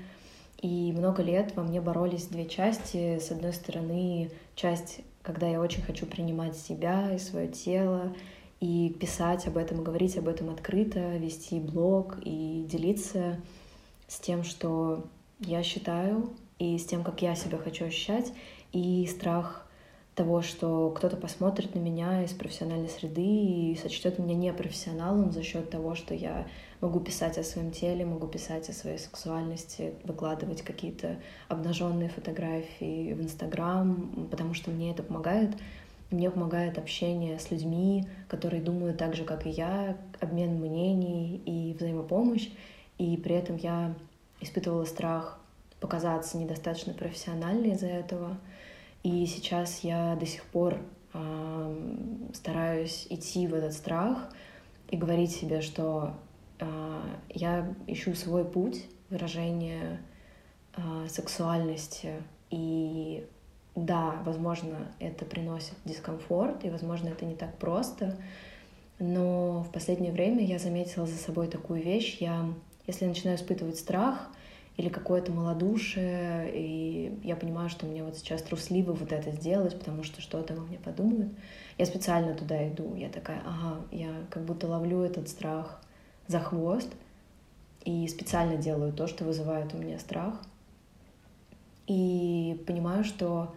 и 0.62 0.92
много 0.92 1.22
лет 1.22 1.56
во 1.56 1.64
мне 1.64 1.82
боролись 1.82 2.28
две 2.28 2.48
части. 2.48 3.20
С 3.20 3.32
одной 3.32 3.54
стороны, 3.54 4.32
часть, 4.56 5.02
когда 5.22 5.48
я 5.48 5.62
очень 5.62 5.84
хочу 5.84 6.06
принимать 6.06 6.58
себя 6.58 7.14
и 7.14 7.20
свое 7.20 7.48
тело, 7.48 8.16
и 8.60 8.90
писать 9.00 9.46
об 9.46 9.58
этом, 9.58 9.84
говорить 9.84 10.18
об 10.18 10.28
этом 10.28 10.50
открыто, 10.50 11.18
вести 11.18 11.60
блог 11.60 12.18
и 12.24 12.66
делиться 12.68 13.40
с 14.08 14.20
тем, 14.20 14.44
что 14.44 15.06
я 15.40 15.62
считаю, 15.62 16.32
и 16.58 16.78
с 16.80 16.86
тем, 16.86 17.04
как 17.04 17.22
я 17.22 17.36
себя 17.36 17.60
хочу 17.60 17.86
ощущать, 17.86 18.34
и 18.72 19.06
страх 19.06 19.67
того, 20.18 20.42
что 20.42 20.90
кто-то 20.90 21.16
посмотрит 21.16 21.76
на 21.76 21.80
меня 21.80 22.24
из 22.24 22.32
профессиональной 22.32 22.90
среды 22.90 23.22
и 23.22 23.80
сочтет 23.80 24.18
меня 24.18 24.34
непрофессионалом 24.34 25.32
за 25.32 25.44
счет 25.44 25.70
того, 25.70 25.94
что 25.94 26.16
я 26.16 26.48
могу 26.82 27.00
писать 27.00 27.38
о 27.38 27.44
своем 27.44 27.70
теле, 27.70 28.04
могу 28.04 28.26
писать 28.26 28.68
о 28.68 28.74
своей 28.74 28.98
сексуальности, 28.98 29.94
выкладывать 30.04 30.64
какие-то 30.64 31.18
обнаженные 31.50 32.10
фотографии 32.10 33.14
в 33.14 33.22
Инстаграм, 33.22 34.28
потому 34.32 34.56
что 34.56 34.72
мне 34.72 34.92
это 34.92 35.04
помогает. 35.04 35.52
Мне 36.10 36.32
помогает 36.32 36.80
общение 36.80 37.38
с 37.38 37.52
людьми, 37.52 38.08
которые 38.28 38.64
думают 38.64 38.98
так 38.98 39.16
же, 39.16 39.24
как 39.24 39.46
и 39.46 39.52
я, 39.52 39.98
обмен 40.20 40.60
мнений 40.60 41.42
и 41.46 41.76
взаимопомощь. 41.78 42.50
И 42.98 43.18
при 43.18 43.36
этом 43.36 43.58
я 43.58 43.94
испытывала 44.42 44.86
страх 44.86 45.40
показаться 45.80 46.38
недостаточно 46.38 46.94
профессиональной 46.94 47.74
из-за 47.74 47.88
этого. 47.88 48.38
И 49.08 49.26
сейчас 49.26 49.86
я 49.86 50.18
до 50.18 50.26
сих 50.26 50.44
пор 50.44 50.82
э, 51.14 52.30
стараюсь 52.34 53.08
идти 53.10 53.48
в 53.48 53.54
этот 53.54 53.72
страх 53.72 54.28
и 54.90 54.98
говорить 54.98 55.32
себе, 55.32 55.62
что 55.62 56.14
э, 56.60 57.02
я 57.30 57.74
ищу 57.88 58.16
свой 58.16 58.44
путь 58.44 58.84
выражения 59.10 60.02
э, 60.76 61.08
сексуальности. 61.08 62.16
И 62.50 63.26
да, 63.76 64.22
возможно, 64.26 64.92
это 65.00 65.24
приносит 65.24 65.76
дискомфорт, 65.86 66.66
и, 66.66 66.70
возможно, 66.70 67.08
это 67.08 67.24
не 67.24 67.36
так 67.36 67.58
просто. 67.58 68.18
Но 69.00 69.64
в 69.64 69.72
последнее 69.72 70.12
время 70.12 70.44
я 70.44 70.60
заметила 70.60 71.08
за 71.08 71.16
собой 71.16 71.48
такую 71.48 71.82
вещь. 71.82 72.18
Я, 72.20 72.54
если 72.88 73.06
я 73.06 73.10
начинаю 73.12 73.38
испытывать 73.38 73.80
страх, 73.80 74.30
или 74.78 74.90
какое-то 74.90 75.32
малодушие, 75.32 76.52
и 76.54 77.20
я 77.24 77.36
понимаю, 77.36 77.68
что 77.68 77.88
мне 77.88 78.04
вот 78.04 78.16
сейчас 78.16 78.44
трусливо 78.44 78.94
вот 78.94 79.12
это 79.12 79.32
сделать, 79.32 79.78
потому 79.78 80.04
что 80.04 80.22
что-то 80.22 80.54
обо 80.54 80.62
мне 80.62 80.78
подумают. 80.78 81.34
Я 81.80 81.88
специально 81.88 82.36
туда 82.36 82.70
иду, 82.70 82.96
я 82.96 83.10
такая, 83.10 83.42
ага, 83.44 83.82
я 83.92 84.12
как 84.30 84.44
будто 84.46 84.68
ловлю 84.68 85.02
этот 85.02 85.30
страх 85.30 85.82
за 86.28 86.40
хвост 86.40 86.90
и 87.86 88.08
специально 88.08 88.56
делаю 88.56 88.94
то, 88.94 89.08
что 89.08 89.26
вызывает 89.26 89.74
у 89.74 89.78
меня 89.78 89.98
страх. 89.98 90.40
И 91.88 92.64
понимаю, 92.68 93.04
что 93.04 93.56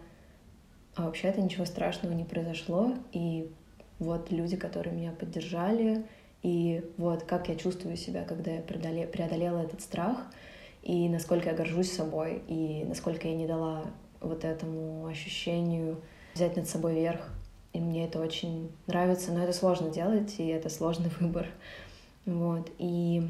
а 0.95 1.03
вообще-то 1.03 1.39
ничего 1.39 1.65
страшного 1.65 2.13
не 2.13 2.23
произошло, 2.23 2.95
и 3.11 3.51
вот 3.99 4.31
люди, 4.31 4.57
которые 4.57 4.95
меня 4.95 5.11
поддержали, 5.11 6.03
и 6.41 6.83
вот 6.97 7.23
как 7.23 7.47
я 7.47 7.55
чувствую 7.55 7.95
себя, 7.95 8.23
когда 8.23 8.51
я 8.51 8.61
преодолела 8.61 9.59
этот 9.59 9.81
страх— 9.81 10.17
и 10.81 11.09
насколько 11.09 11.49
я 11.49 11.55
горжусь 11.55 11.91
собой, 11.91 12.41
и 12.47 12.83
насколько 12.85 13.27
я 13.27 13.35
не 13.35 13.47
дала 13.47 13.83
вот 14.19 14.43
этому 14.45 15.05
ощущению 15.07 16.01
взять 16.33 16.55
над 16.55 16.67
собой 16.67 16.95
верх. 16.95 17.29
И 17.73 17.79
мне 17.79 18.05
это 18.05 18.19
очень 18.19 18.71
нравится, 18.87 19.31
но 19.31 19.43
это 19.43 19.53
сложно 19.53 19.89
делать, 19.89 20.35
и 20.39 20.47
это 20.47 20.69
сложный 20.69 21.09
выбор. 21.19 21.47
Вот. 22.25 22.69
И 22.77 23.27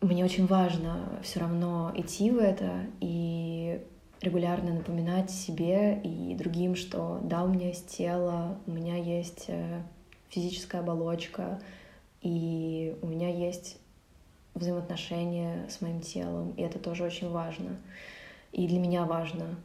мне 0.00 0.24
очень 0.24 0.46
важно 0.46 1.18
все 1.22 1.40
равно 1.40 1.92
идти 1.94 2.30
в 2.30 2.38
это 2.38 2.86
и 3.00 3.80
регулярно 4.20 4.74
напоминать 4.74 5.30
себе 5.30 6.00
и 6.02 6.34
другим, 6.34 6.76
что 6.76 7.18
да, 7.22 7.42
у 7.42 7.48
меня 7.48 7.68
есть 7.68 7.88
тело, 7.88 8.58
у 8.66 8.70
меня 8.70 8.96
есть 8.96 9.46
э, 9.48 9.82
физическая 10.28 10.80
оболочка, 10.80 11.60
и 12.20 12.96
у 13.02 13.06
меня 13.08 13.28
есть 13.28 13.78
взаимоотношения 14.54 15.68
с 15.68 15.80
моим 15.80 16.00
телом, 16.00 16.52
и 16.52 16.62
это 16.62 16.78
тоже 16.78 17.04
очень 17.04 17.30
важно. 17.30 17.76
И 18.52 18.66
для 18.66 18.78
меня 18.78 19.04
важно. 19.04 19.56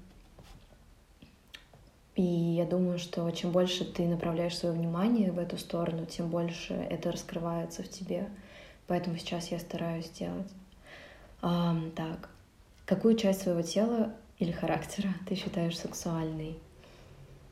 И 2.15 2.23
я 2.23 2.65
думаю, 2.65 2.97
что 2.97 3.29
чем 3.31 3.51
больше 3.51 3.85
ты 3.85 4.07
направляешь 4.07 4.57
свое 4.57 4.73
внимание 4.73 5.31
в 5.31 5.37
эту 5.37 5.57
сторону, 5.57 6.05
тем 6.05 6.29
больше 6.29 6.73
это 6.73 7.11
раскрывается 7.11 7.83
в 7.83 7.89
тебе. 7.89 8.27
Поэтому 8.87 9.17
сейчас 9.17 9.51
я 9.51 9.59
стараюсь 9.59 10.09
делать. 10.09 10.49
А, 11.41 11.75
так, 11.95 12.29
какую 12.85 13.17
часть 13.17 13.41
своего 13.41 13.61
тела 13.61 14.13
или 14.39 14.51
характера 14.51 15.09
ты 15.27 15.35
считаешь 15.35 15.77
сексуальной? 15.77 16.57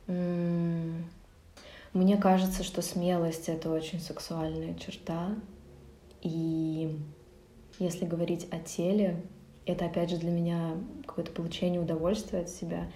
Мне 0.08 2.18
кажется, 2.18 2.64
что 2.64 2.82
смелость— 2.82 3.50
это 3.50 3.70
очень 3.70 4.00
сексуальная 4.00 4.74
черта. 4.76 5.36
И 6.22 6.98
если 7.80 8.06
говорить 8.06 8.48
о 8.52 8.60
теле, 8.60 9.22
это 9.66 9.86
опять 9.86 10.10
же 10.10 10.18
для 10.18 10.32
меня 10.32 10.78
какое-то 11.06 11.32
получение 11.32 11.82
удовольствия 11.82 12.40
от 12.40 12.50
себя. 12.50 12.88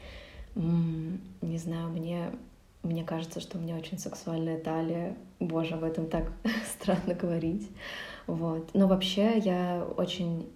Не 0.55 1.57
знаю, 1.57 1.89
мне, 1.89 2.31
мне 2.83 3.03
кажется, 3.03 3.39
что 3.39 3.57
у 3.57 3.61
меня 3.61 3.75
очень 3.75 3.97
сексуальная 3.97 4.59
талия. 4.59 5.15
Боже, 5.39 5.75
об 5.75 5.83
этом 5.83 6.07
так 6.07 6.31
странно 6.73 7.13
говорить. 7.13 7.69
Вот. 8.27 8.69
Но 8.73 8.87
вообще 8.87 9.37
я 9.39 9.85
очень... 9.97 10.49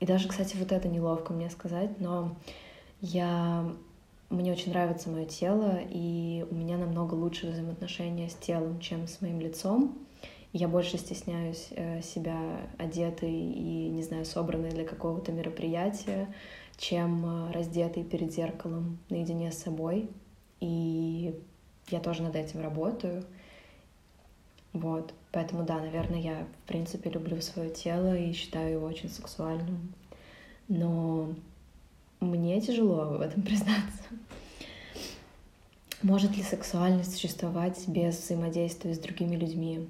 И 0.00 0.06
даже, 0.06 0.28
кстати, 0.28 0.56
вот 0.56 0.70
это 0.70 0.88
неловко 0.88 1.32
мне 1.32 1.50
сказать, 1.50 1.98
но 2.00 2.36
я... 3.00 3.64
Мне 4.30 4.52
очень 4.52 4.72
нравится 4.72 5.08
мое 5.08 5.24
тело, 5.24 5.78
и 5.88 6.46
у 6.50 6.54
меня 6.54 6.76
намного 6.76 7.14
лучше 7.14 7.46
взаимоотношения 7.46 8.28
с 8.28 8.34
телом, 8.34 8.78
чем 8.78 9.08
с 9.08 9.22
моим 9.22 9.40
лицом. 9.40 9.96
Я 10.52 10.66
больше 10.66 10.96
стесняюсь 10.96 11.68
э, 11.72 12.00
себя 12.00 12.38
одетой 12.78 13.30
и, 13.30 13.88
не 13.90 14.02
знаю, 14.02 14.24
собранной 14.24 14.70
для 14.70 14.84
какого-то 14.84 15.30
мероприятия, 15.30 16.32
чем 16.78 17.26
э, 17.26 17.52
раздетой 17.52 18.02
перед 18.02 18.32
зеркалом 18.32 18.98
наедине 19.10 19.52
с 19.52 19.58
собой. 19.58 20.08
И 20.60 21.34
я 21.90 22.00
тоже 22.00 22.22
над 22.22 22.34
этим 22.34 22.62
работаю. 22.62 23.24
Вот, 24.72 25.12
поэтому 25.32 25.64
да, 25.64 25.80
наверное, 25.80 26.20
я 26.20 26.46
в 26.64 26.68
принципе 26.68 27.10
люблю 27.10 27.40
свое 27.42 27.70
тело 27.70 28.16
и 28.16 28.32
считаю 28.32 28.74
его 28.74 28.86
очень 28.86 29.10
сексуальным. 29.10 29.92
Но 30.68 31.34
мне 32.20 32.60
тяжело 32.60 33.18
в 33.18 33.20
этом 33.20 33.42
признаться. 33.44 34.04
Может 36.02 36.36
ли 36.36 36.42
сексуальность 36.42 37.12
существовать 37.12 37.86
без 37.88 38.18
взаимодействия 38.18 38.94
с 38.94 38.98
другими 38.98 39.36
людьми? 39.36 39.88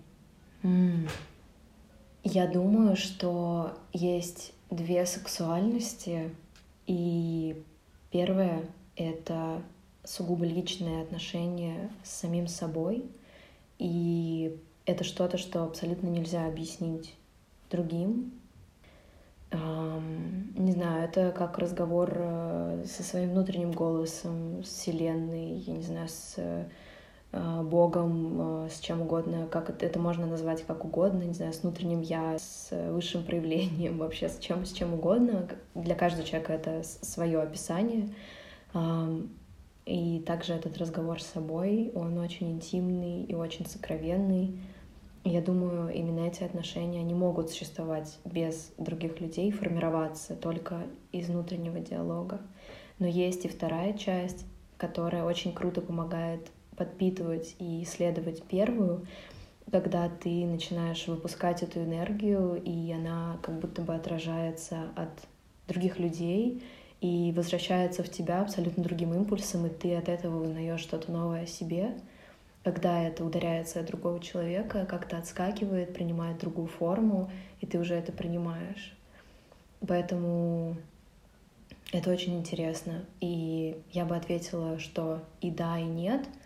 Я 0.62 2.46
думаю, 2.46 2.96
что 2.96 3.78
есть 3.92 4.52
две 4.70 5.06
сексуальности, 5.06 6.34
и 6.86 7.62
первое— 8.10 8.64
это 8.96 9.62
сугубо 10.04 10.44
личные 10.44 11.02
отношения 11.02 11.90
с 12.02 12.10
самим 12.10 12.48
собой, 12.48 13.04
и 13.78 14.58
это 14.84 15.04
что-то, 15.04 15.38
что 15.38 15.64
абсолютно 15.64 16.08
нельзя 16.08 16.46
объяснить 16.46 17.14
другим. 17.70 18.32
Не 19.50 20.72
знаю, 20.72 21.04
это 21.04 21.32
как 21.32 21.58
разговор 21.58 22.12
э, 22.14 22.84
со 22.86 23.02
своим 23.02 23.30
внутренним 23.30 23.72
голосом, 23.72 24.62
с 24.62 24.68
Вселенной, 24.68 25.58
я 25.58 25.72
не 25.72 25.82
знаю, 25.82 26.08
с 26.08 26.66
Богом, 27.30 28.64
э, 28.64 28.68
с 28.70 28.80
чем 28.80 29.02
угодно, 29.02 29.46
как 29.50 29.68
это, 29.68 29.84
это 29.84 29.98
можно 29.98 30.26
назвать 30.26 30.64
как 30.64 30.84
угодно, 30.84 31.24
не 31.24 31.34
знаю, 31.34 31.52
с 31.52 31.62
внутренним 31.62 32.00
я, 32.00 32.38
с 32.38 32.70
высшим 32.90 33.22
проявлением, 33.22 33.98
вообще 33.98 34.28
с 34.28 34.38
чем, 34.38 34.64
с 34.64 34.72
чем 34.72 34.94
угодно. 34.94 35.46
Для 35.74 35.94
каждого 35.94 36.26
человека 36.26 36.54
это 36.54 36.82
свое 36.82 37.40
описание. 37.40 38.08
И 39.84 40.20
также 40.26 40.52
этот 40.52 40.76
разговор 40.76 41.20
с 41.20 41.26
собой, 41.26 41.92
он 41.94 42.18
очень 42.18 42.50
интимный 42.52 43.24
и 43.24 43.34
очень 43.34 43.64
сокровенный. 43.64 44.60
Я 45.24 45.40
думаю, 45.40 45.92
именно 45.94 46.26
эти 46.26 46.42
отношения 46.42 47.02
не 47.02 47.14
могут 47.14 47.50
существовать 47.50 48.18
без 48.24 48.72
других 48.76 49.20
людей, 49.20 49.50
формироваться 49.50 50.36
только 50.36 50.82
из 51.10 51.28
внутреннего 51.28 51.80
диалога. 51.80 52.40
Но 52.98 53.06
есть 53.06 53.46
и 53.46 53.48
вторая 53.48 53.94
часть, 53.94 54.44
которая 54.76 55.24
очень 55.24 55.54
круто 55.54 55.80
помогает 55.80 56.50
подпитывать 56.78 57.56
и 57.58 57.82
исследовать 57.82 58.42
первую, 58.44 59.04
когда 59.70 60.08
ты 60.08 60.46
начинаешь 60.46 61.06
выпускать 61.08 61.62
эту 61.62 61.80
энергию, 61.80 62.62
и 62.64 62.90
она 62.92 63.38
как 63.42 63.58
будто 63.58 63.82
бы 63.82 63.94
отражается 63.94 64.88
от 64.96 65.10
других 65.66 65.98
людей 65.98 66.62
и 67.00 67.32
возвращается 67.36 68.02
в 68.02 68.08
тебя 68.08 68.40
абсолютно 68.40 68.82
другим 68.82 69.12
импульсом, 69.12 69.66
и 69.66 69.70
ты 69.70 69.94
от 69.94 70.08
этого 70.08 70.42
узнаешь 70.42 70.80
что-то 70.80 71.12
новое 71.12 71.42
о 71.42 71.46
себе. 71.46 71.94
Когда 72.64 73.02
это 73.02 73.24
ударяется 73.24 73.80
от 73.80 73.86
другого 73.86 74.20
человека, 74.20 74.86
как-то 74.86 75.18
отскакивает, 75.18 75.94
принимает 75.94 76.38
другую 76.38 76.68
форму, 76.68 77.30
и 77.60 77.66
ты 77.66 77.78
уже 77.78 77.94
это 77.94 78.12
принимаешь. 78.12 78.96
Поэтому 79.86 80.76
это 81.92 82.10
очень 82.10 82.36
интересно. 82.38 83.04
И 83.20 83.76
я 83.92 84.04
бы 84.04 84.16
ответила, 84.16 84.78
что 84.78 85.20
и 85.40 85.50
да, 85.50 85.78
и 85.78 85.84
нет— 85.84 86.26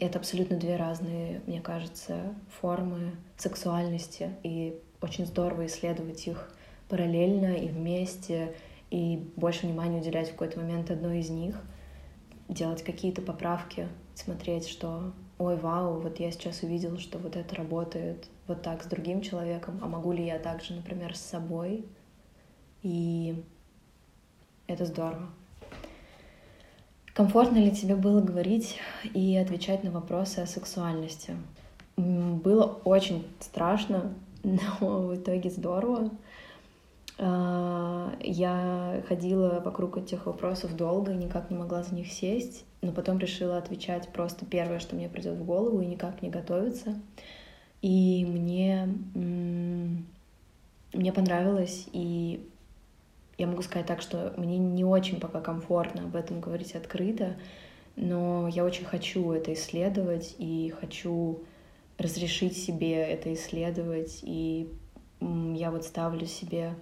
это 0.00 0.18
абсолютно 0.18 0.56
две 0.56 0.76
разные, 0.76 1.42
мне 1.46 1.60
кажется, 1.60 2.34
формы 2.60 3.12
сексуальности, 3.36 4.30
и 4.42 4.80
очень 5.00 5.26
здорово 5.26 5.66
исследовать 5.66 6.26
их 6.26 6.54
параллельно 6.88 7.54
и 7.54 7.68
вместе, 7.68 8.54
и 8.90 9.30
больше 9.36 9.66
внимания 9.66 10.00
уделять 10.00 10.28
в 10.28 10.32
какой-то 10.32 10.60
момент 10.60 10.90
одной 10.90 11.20
из 11.20 11.30
них, 11.30 11.60
делать 12.48 12.82
какие-то 12.82 13.22
поправки, 13.22 13.88
смотреть, 14.14 14.68
что 14.68 15.12
ой, 15.38 15.56
вау, 15.56 16.00
вот 16.00 16.20
я 16.20 16.30
сейчас 16.30 16.62
увидел, 16.62 16.98
что 16.98 17.18
вот 17.18 17.36
это 17.36 17.56
работает 17.56 18.28
вот 18.46 18.62
так 18.62 18.82
с 18.82 18.86
другим 18.86 19.22
человеком, 19.22 19.80
а 19.82 19.88
могу 19.88 20.12
ли 20.12 20.24
я 20.24 20.38
также, 20.38 20.74
например, 20.74 21.16
с 21.16 21.20
собой? 21.20 21.86
И 22.82 23.42
это 24.66 24.84
здорово. 24.84 25.30
Комфортно 27.14 27.58
ли 27.58 27.70
тебе 27.70 27.94
было 27.94 28.22
говорить 28.22 28.78
и 29.12 29.36
отвечать 29.36 29.84
на 29.84 29.90
вопросы 29.90 30.38
о 30.38 30.46
сексуальности? 30.46 31.36
Было 31.96 32.78
очень 32.84 33.26
страшно, 33.38 34.14
но 34.42 35.02
в 35.02 35.16
итоге 35.16 35.50
здорово. 35.50 36.10
А, 37.18 38.14
я 38.20 39.02
ходила 39.08 39.60
вокруг 39.60 39.98
этих 39.98 40.24
вопросов 40.24 40.74
долго 40.74 41.12
и 41.12 41.16
никак 41.16 41.50
не 41.50 41.56
могла 41.58 41.82
за 41.82 41.94
них 41.94 42.10
сесть, 42.10 42.64
но 42.80 42.92
потом 42.92 43.18
решила 43.18 43.58
отвечать 43.58 44.08
просто 44.08 44.46
первое, 44.46 44.78
что 44.78 44.96
мне 44.96 45.10
придет 45.10 45.36
в 45.36 45.44
голову, 45.44 45.82
и 45.82 45.86
никак 45.86 46.22
не 46.22 46.30
готовиться. 46.30 46.98
И 47.82 48.24
мне, 48.24 48.88
мне 50.94 51.12
понравилось, 51.12 51.88
и 51.92 52.48
я 53.42 53.48
могу 53.48 53.62
сказать 53.62 53.88
так, 53.88 54.00
что 54.00 54.32
мне 54.36 54.56
не 54.56 54.84
очень 54.84 55.18
пока 55.18 55.40
комфортно 55.40 56.04
об 56.04 56.14
этом 56.14 56.40
говорить 56.40 56.76
открыто, 56.76 57.34
но 57.96 58.46
я 58.46 58.64
очень 58.64 58.84
хочу 58.84 59.32
это 59.32 59.52
исследовать 59.52 60.36
и 60.38 60.72
хочу 60.80 61.42
разрешить 61.98 62.56
себе 62.56 62.94
это 62.98 63.34
исследовать. 63.34 64.20
И 64.22 64.72
я 65.20 65.72
вот 65.72 65.84
ставлю 65.84 66.24
себе 66.26 66.74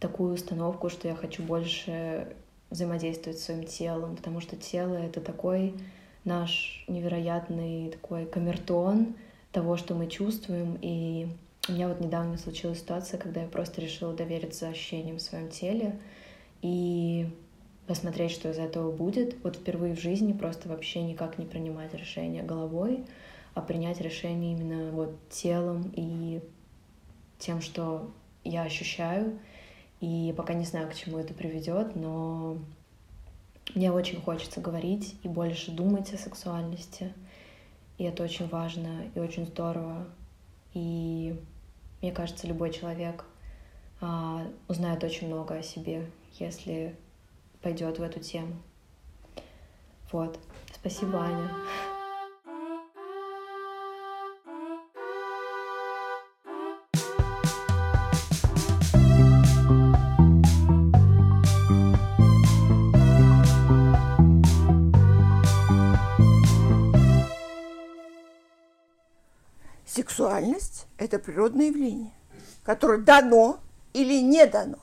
такую 0.00 0.34
установку, 0.34 0.90
что 0.90 1.06
я 1.06 1.14
хочу 1.14 1.44
больше 1.44 2.34
взаимодействовать 2.70 3.38
с 3.38 3.44
своим 3.44 3.64
телом, 3.64 4.16
потому 4.16 4.40
что 4.40 4.56
тело— 4.56 4.94
это 4.96 5.20
такой 5.20 5.72
наш 6.24 6.84
невероятный 6.88 7.90
такой 7.90 8.26
камертон 8.26 9.14
того, 9.52 9.76
что 9.76 9.94
мы 9.94 10.08
чувствуем, 10.08 10.76
и 10.82 11.28
у 11.68 11.72
меня 11.72 11.88
вот 11.88 12.00
недавно 12.00 12.38
случилась 12.38 12.78
ситуация, 12.78 13.18
когда 13.18 13.42
я 13.42 13.48
просто 13.48 13.80
решила 13.80 14.14
довериться 14.14 14.68
ощущениям 14.68 15.16
в 15.16 15.22
своем 15.22 15.48
теле 15.48 15.98
и 16.62 17.28
посмотреть, 17.86 18.32
что 18.32 18.50
из 18.50 18.58
этого 18.58 18.92
будет. 18.92 19.36
Вот 19.42 19.56
впервые 19.56 19.94
в 19.94 20.00
жизни 20.00 20.32
просто 20.32 20.68
вообще 20.68 21.02
никак 21.02 21.38
не 21.38 21.46
принимать 21.46 21.94
решение 21.94 22.42
головой, 22.42 23.04
а 23.54 23.60
принять 23.60 24.00
решение 24.00 24.52
именно 24.52 24.90
вот 24.92 25.16
телом 25.30 25.92
и 25.94 26.40
тем, 27.38 27.60
что 27.60 28.10
я 28.44 28.62
ощущаю. 28.62 29.38
И 30.00 30.34
пока 30.36 30.54
не 30.54 30.64
знаю, 30.64 30.90
к 30.90 30.94
чему 30.94 31.18
это 31.18 31.34
приведет, 31.34 31.96
но 31.96 32.58
мне 33.74 33.90
очень 33.90 34.20
хочется 34.20 34.60
говорить 34.60 35.16
и 35.22 35.28
больше 35.28 35.70
думать 35.70 36.12
о 36.12 36.18
сексуальности. 36.18 37.12
И 37.98 38.04
это 38.04 38.22
очень 38.22 38.46
важно 38.48 39.04
и 39.14 39.18
очень 39.18 39.46
здорово. 39.46 40.06
И 40.74 41.34
мне 42.06 42.14
кажется, 42.14 42.46
любой 42.46 42.70
человек 42.70 43.24
а, 44.00 44.46
узнает 44.68 45.02
очень 45.02 45.26
много 45.26 45.56
о 45.56 45.62
себе, 45.64 46.08
если 46.38 46.94
пойдет 47.62 47.98
в 47.98 48.02
эту 48.02 48.20
тему. 48.20 48.54
Вот. 50.12 50.38
Спасибо, 50.72 51.18
Аня. 51.18 51.50
Сексуальность– 69.84 70.75
это 71.06 71.18
природное 71.18 71.66
явление, 71.66 72.10
которое 72.64 72.98
дано 72.98 73.58
или 73.92 74.20
не 74.20 74.46
дано. 74.46 74.78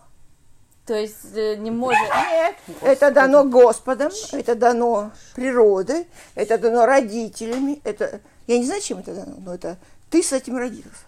То 0.86 0.96
есть 0.96 1.36
э, 1.36 1.56
не 1.56 1.72
может... 1.72 2.00
Нет, 2.02 2.56
Господи. 2.68 2.92
это 2.92 3.12
дано 3.12 3.46
Господом, 3.46 4.12
это 4.34 4.56
дано 4.56 5.12
природой, 5.36 6.08
это 6.36 6.58
дано 6.58 6.86
родителями. 6.86 7.80
Это... 7.86 8.20
Я 8.48 8.58
не 8.58 8.66
знаю, 8.66 8.82
чем 8.82 9.00
это 9.00 9.16
дано, 9.16 9.36
но 9.38 9.56
это 9.56 9.78
ты 10.10 10.22
с 10.22 10.34
этим 10.34 10.58
родился. 10.58 11.06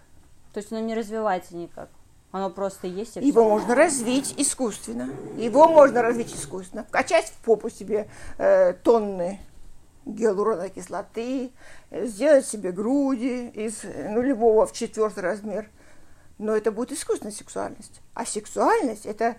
То 0.54 0.60
есть 0.60 0.72
оно 0.72 0.80
не 0.80 0.94
развивается 0.94 1.54
никак? 1.54 1.90
Оно 2.32 2.48
просто 2.48 2.86
есть? 2.86 3.18
И 3.18 3.26
Его 3.26 3.42
все. 3.42 3.48
можно 3.50 3.74
развить 3.74 4.34
искусственно. 4.38 5.10
Его 5.36 5.68
можно 5.68 6.00
развить 6.00 6.34
искусственно. 6.34 6.86
Качать 6.90 7.26
в 7.26 7.44
попу 7.44 7.68
себе 7.68 8.08
э, 8.38 8.72
тонны 8.82 9.40
гиалуроновой 10.06 10.70
кислоты, 10.70 11.50
сделать 11.90 12.46
себе 12.46 12.72
груди 12.72 13.48
из 13.48 13.82
нулевого 13.82 14.66
в 14.66 14.72
четвертый 14.72 15.20
размер. 15.20 15.68
Но 16.38 16.56
это 16.56 16.70
будет 16.70 16.92
искусственная 16.92 17.32
сексуальность. 17.32 18.00
А 18.14 18.24
сексуальность 18.24 19.04
это, 19.06 19.36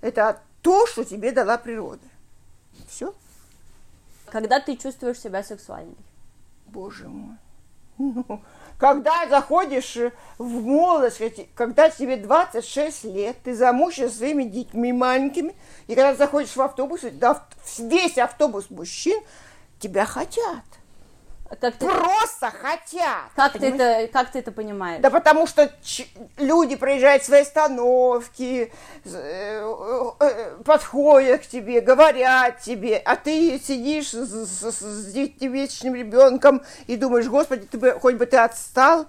это 0.00 0.40
то, 0.62 0.86
что 0.86 1.04
тебе 1.04 1.32
дала 1.32 1.58
природа. 1.58 2.02
Все. 2.88 3.14
Когда 4.26 4.60
ты 4.60 4.76
чувствуешь 4.76 5.20
себя 5.20 5.42
сексуальной? 5.42 5.96
Боже 6.66 7.08
мой. 7.08 7.36
Ну, 7.98 8.42
когда 8.78 9.28
заходишь 9.28 9.98
в 10.38 10.62
молодость, 10.62 11.20
когда 11.54 11.90
тебе 11.90 12.16
26 12.16 13.04
лет, 13.04 13.36
ты 13.44 13.54
замучен 13.54 14.08
своими 14.08 14.44
детьми 14.44 14.90
маленькими, 14.90 15.54
и 15.86 15.94
когда 15.94 16.14
заходишь 16.14 16.56
в 16.56 16.62
автобус, 16.62 17.02
весь 17.02 18.16
автобус 18.16 18.70
мужчин 18.70 19.22
тебя 19.80 20.06
хотят. 20.06 20.64
Как 21.58 21.74
ты... 21.74 21.86
Просто 21.86 22.50
хотят. 22.50 23.32
Как 23.34 23.54
ты, 23.54 23.66
это, 23.66 24.12
как 24.12 24.30
ты 24.30 24.38
это 24.38 24.52
понимаешь? 24.52 25.02
Да 25.02 25.10
потому 25.10 25.48
что 25.48 25.68
люди 26.36 26.76
проезжают 26.76 27.24
свои 27.24 27.40
остановки, 27.40 28.72
э, 29.04 29.74
э, 30.20 30.56
подходят 30.64 31.42
к 31.42 31.46
тебе, 31.48 31.80
говорят 31.80 32.60
тебе, 32.60 32.98
а 32.98 33.16
ты 33.16 33.58
сидишь 33.58 34.10
с, 34.10 34.46
с, 34.46 34.80
с 34.80 35.12
девятимесячным 35.12 35.96
ребенком 35.96 36.62
и 36.86 36.96
думаешь, 36.96 37.26
господи, 37.26 37.66
ты 37.66 37.78
бы, 37.78 37.98
хоть 37.98 38.14
бы 38.14 38.26
ты 38.26 38.36
отстал. 38.36 39.06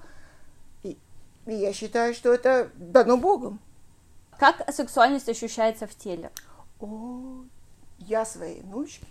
И, 0.82 0.98
и 1.46 1.54
я 1.54 1.74
считаю, 1.74 2.16
что 2.16 2.34
это 2.34 2.72
дано 2.74 3.18
Богом. 3.18 3.60
Как 4.40 4.68
сексуальность 4.74 5.30
ощущается 5.30 5.86
в 5.86 5.94
теле? 5.94 6.32
О, 6.80 7.44
я 8.00 8.26
своей 8.26 8.62
внучке 8.62 9.06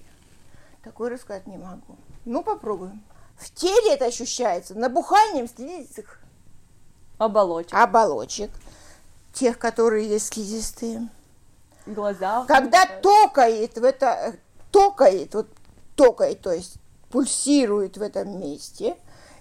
такое 0.83 1.11
рассказать 1.11 1.47
не 1.47 1.59
могу. 1.59 1.97
Ну, 2.24 2.43
попробуем. 2.43 3.03
В 3.37 3.51
теле 3.55 3.95
это 3.95 4.07
ощущается 4.07 4.74
набуханием 4.74 5.49
слизистых 5.49 6.20
оболочек. 7.18 7.74
оболочек. 7.74 8.51
Тех, 9.33 9.59
которые 9.59 10.09
есть 10.09 10.33
слизистые. 10.35 11.09
Глаза. 11.87 12.45
Когда 12.47 12.85
токает 12.85 13.78
в 13.78 13.85
это, 13.85 14.35
токает, 14.70 15.35
вот 15.35 15.49
токает, 15.95 16.41
то 16.41 16.53
есть 16.53 16.74
пульсирует 17.11 17.97
в 17.97 18.03
этом 18.03 18.39
месте, 18.41 18.97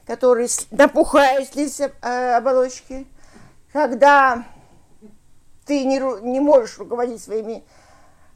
который 0.06 0.48
напухает 0.72 1.50
слизистые 1.50 1.94
э, 2.02 2.36
оболочки. 2.36 3.08
Когда 3.74 4.46
ты 5.66 5.84
не, 5.86 6.00
не 6.24 6.40
можешь 6.40 6.78
руководить 6.80 7.22
своими 7.22 7.64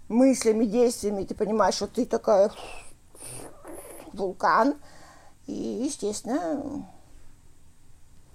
мыслями, 0.08 0.66
действиями, 0.66 1.24
ты 1.24 1.34
понимаешь, 1.36 1.76
что 1.76 1.88
ты 1.88 2.06
такая 2.06 2.52
вулкан. 4.14 4.76
И, 5.48 5.54
естественно, 5.54 6.86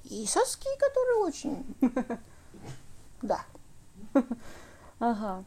и 0.04 0.26
соски, 0.26 0.68
которые 0.78 1.18
очень... 1.18 1.76
Да. 3.20 3.40
Ага. 5.00 5.44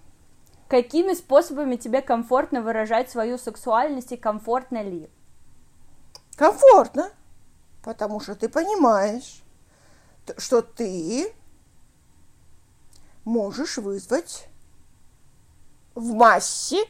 Какими 0.68 1.14
способами 1.14 1.78
тебе 1.78 2.02
комфортно 2.02 2.62
выражать 2.62 3.10
свою 3.10 3.38
сексуальность 3.38 4.12
и 4.12 4.18
комфортно 4.18 4.84
ли? 4.84 5.10
Комфортно, 6.36 7.12
потому 7.82 8.20
что 8.20 8.36
ты 8.36 8.50
понимаешь, 8.50 9.42
что 10.38 10.62
ты 10.62 11.34
можешь 13.24 13.78
вызвать 13.78 14.48
в 15.96 16.14
массе, 16.14 16.84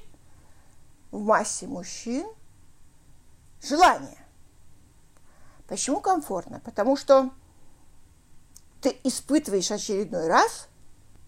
в 1.12 1.20
массе 1.24 1.68
мужчин 1.68 2.28
желание. 3.62 4.18
Почему 5.68 6.02
комфортно? 6.02 6.60
Потому 6.60 6.98
что 6.98 7.32
ты 8.82 8.98
испытываешь 9.04 9.72
очередной 9.72 10.28
раз, 10.28 10.68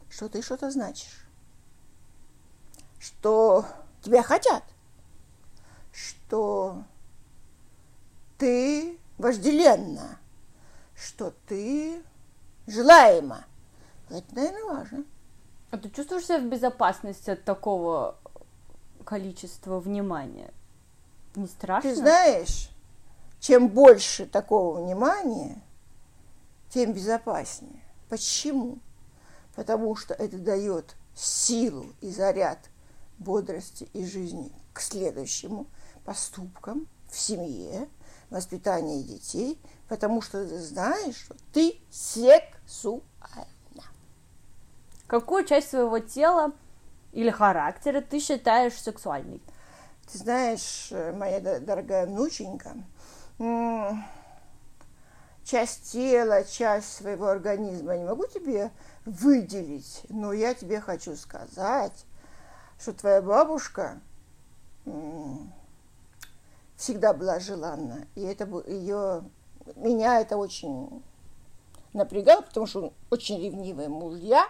что 0.10 0.28
ты 0.28 0.42
что-то 0.42 0.70
значишь, 0.72 1.26
что 3.00 3.66
тебя 4.02 4.24
хотят, 4.24 4.64
что 5.92 6.84
ты 8.38 9.00
вожделенна, 9.18 10.20
что 10.96 11.34
ты 11.48 12.04
желаема. 12.68 13.46
Это, 14.10 14.36
наверное, 14.36 14.66
важно. 14.66 15.06
А 15.72 15.78
ты 15.78 15.90
чувствуешь 15.90 16.26
себя 16.26 16.40
в 16.40 16.50
безопасности 16.50 17.32
от 17.32 17.44
такого 17.46 18.18
количества 19.06 19.80
внимания? 19.80 20.54
Не 21.36 21.48
страшно? 21.48 21.90
Ты 21.90 21.96
знаешь, 21.96 22.70
чем 23.40 23.68
больше 23.68 24.26
такого 24.26 24.82
внимания, 24.82 25.62
тем 26.70 26.94
безопаснее. 26.94 27.82
Почему? 28.10 28.80
Потому 29.56 29.96
что 29.96 30.14
это 30.14 30.38
дает 30.38 30.96
силу 31.16 31.86
и 32.02 32.10
заряд 32.10 32.60
бодрости 33.20 33.90
и 33.94 34.06
жизни 34.06 34.52
к 34.74 34.82
следующему 34.82 35.68
поступкам 36.06 36.88
в 37.10 37.18
семье, 37.18 37.88
воспитании 38.30 39.04
детей, 39.04 39.60
потому 39.88 40.22
что 40.22 40.48
ты 40.48 40.60
знаешь, 40.60 41.16
что 41.16 41.36
ты 41.54 41.80
сексуальна. 41.92 43.04
Какую 45.08 45.46
часть 45.46 45.70
своего 45.70 46.00
тела 46.00 46.52
или 47.12 47.30
характера 47.30 48.02
ты 48.02 48.20
считаешь 48.20 48.74
сексуальной? 48.74 49.42
Ты 50.12 50.18
знаешь, 50.18 50.92
моя 51.16 51.40
дорогая 51.60 52.06
внученька, 52.06 52.76
часть 55.44 55.92
тела, 55.92 56.44
часть 56.44 56.94
своего 56.94 57.28
организма 57.28 57.98
не 57.98 58.06
могу 58.06 58.26
тебе 58.28 58.72
выделить, 59.06 60.02
но 60.10 60.34
я 60.34 60.54
тебе 60.54 60.80
хочу 60.80 61.16
сказать, 61.16 62.06
что 62.80 62.94
твоя 62.94 63.22
бабушка 63.22 64.00
всегда 66.76 67.14
была 67.14 67.40
желанна, 67.40 68.08
и 68.16 68.22
это 68.22 68.46
ее 68.68 69.24
меня 69.76 70.20
это 70.20 70.38
очень 70.38 71.04
напрягало, 71.94 72.42
потому 72.42 72.66
что 72.68 72.82
он 72.82 72.94
очень 73.10 73.42
ревнивый 73.42 73.88
мужья, 73.88 74.46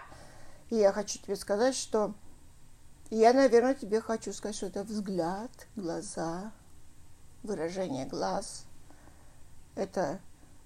и 0.70 0.76
я 0.76 0.92
хочу 0.92 1.18
тебе 1.18 1.36
сказать, 1.36 1.76
что 1.76 2.14
я, 3.16 3.32
наверное, 3.32 3.74
тебе 3.74 4.00
хочу 4.00 4.32
сказать, 4.32 4.56
что 4.56 4.66
это 4.66 4.82
взгляд, 4.82 5.50
глаза, 5.76 6.52
выражение 7.42 8.06
глаз. 8.06 8.64
Это 9.74 10.20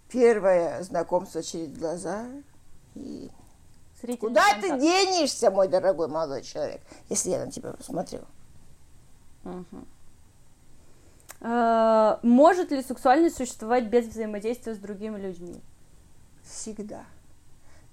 первое 0.08 0.82
знакомство 0.82 1.42
через 1.42 1.76
глаза. 1.76 2.26
И 2.94 3.30
куда 4.18 4.52
контакт. 4.52 4.60
ты 4.60 4.80
денешься, 4.80 5.50
мой 5.50 5.68
дорогой 5.68 6.08
молодой 6.08 6.42
человек, 6.42 6.80
если 7.08 7.30
я 7.30 7.44
на 7.44 7.50
тебя 7.50 7.72
посмотрю? 7.72 8.20
Угу. 9.44 9.84
А, 11.40 12.20
может 12.22 12.70
ли 12.70 12.82
сексуальность 12.82 13.36
существовать 13.36 13.88
без 13.88 14.06
взаимодействия 14.06 14.74
с 14.74 14.78
другими 14.78 15.18
людьми? 15.18 15.60
Всегда 16.44 17.04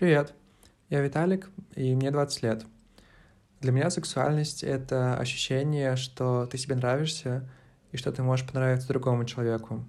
Привет, 0.04 0.34
я 0.90 1.00
Виталик, 1.00 1.48
и 1.76 1.94
мне 1.94 2.10
20 2.10 2.42
лет. 2.42 2.66
Для 3.62 3.72
меня 3.72 3.88
сексуальность— 3.88 4.62
это 4.62 5.16
ощущение, 5.16 5.96
что 5.96 6.44
ты 6.44 6.58
себе 6.58 6.74
нравишься 6.74 7.48
и 7.90 7.96
что 7.96 8.12
ты 8.12 8.22
можешь 8.22 8.46
понравиться 8.46 8.88
другому 8.88 9.24
человеку. 9.24 9.82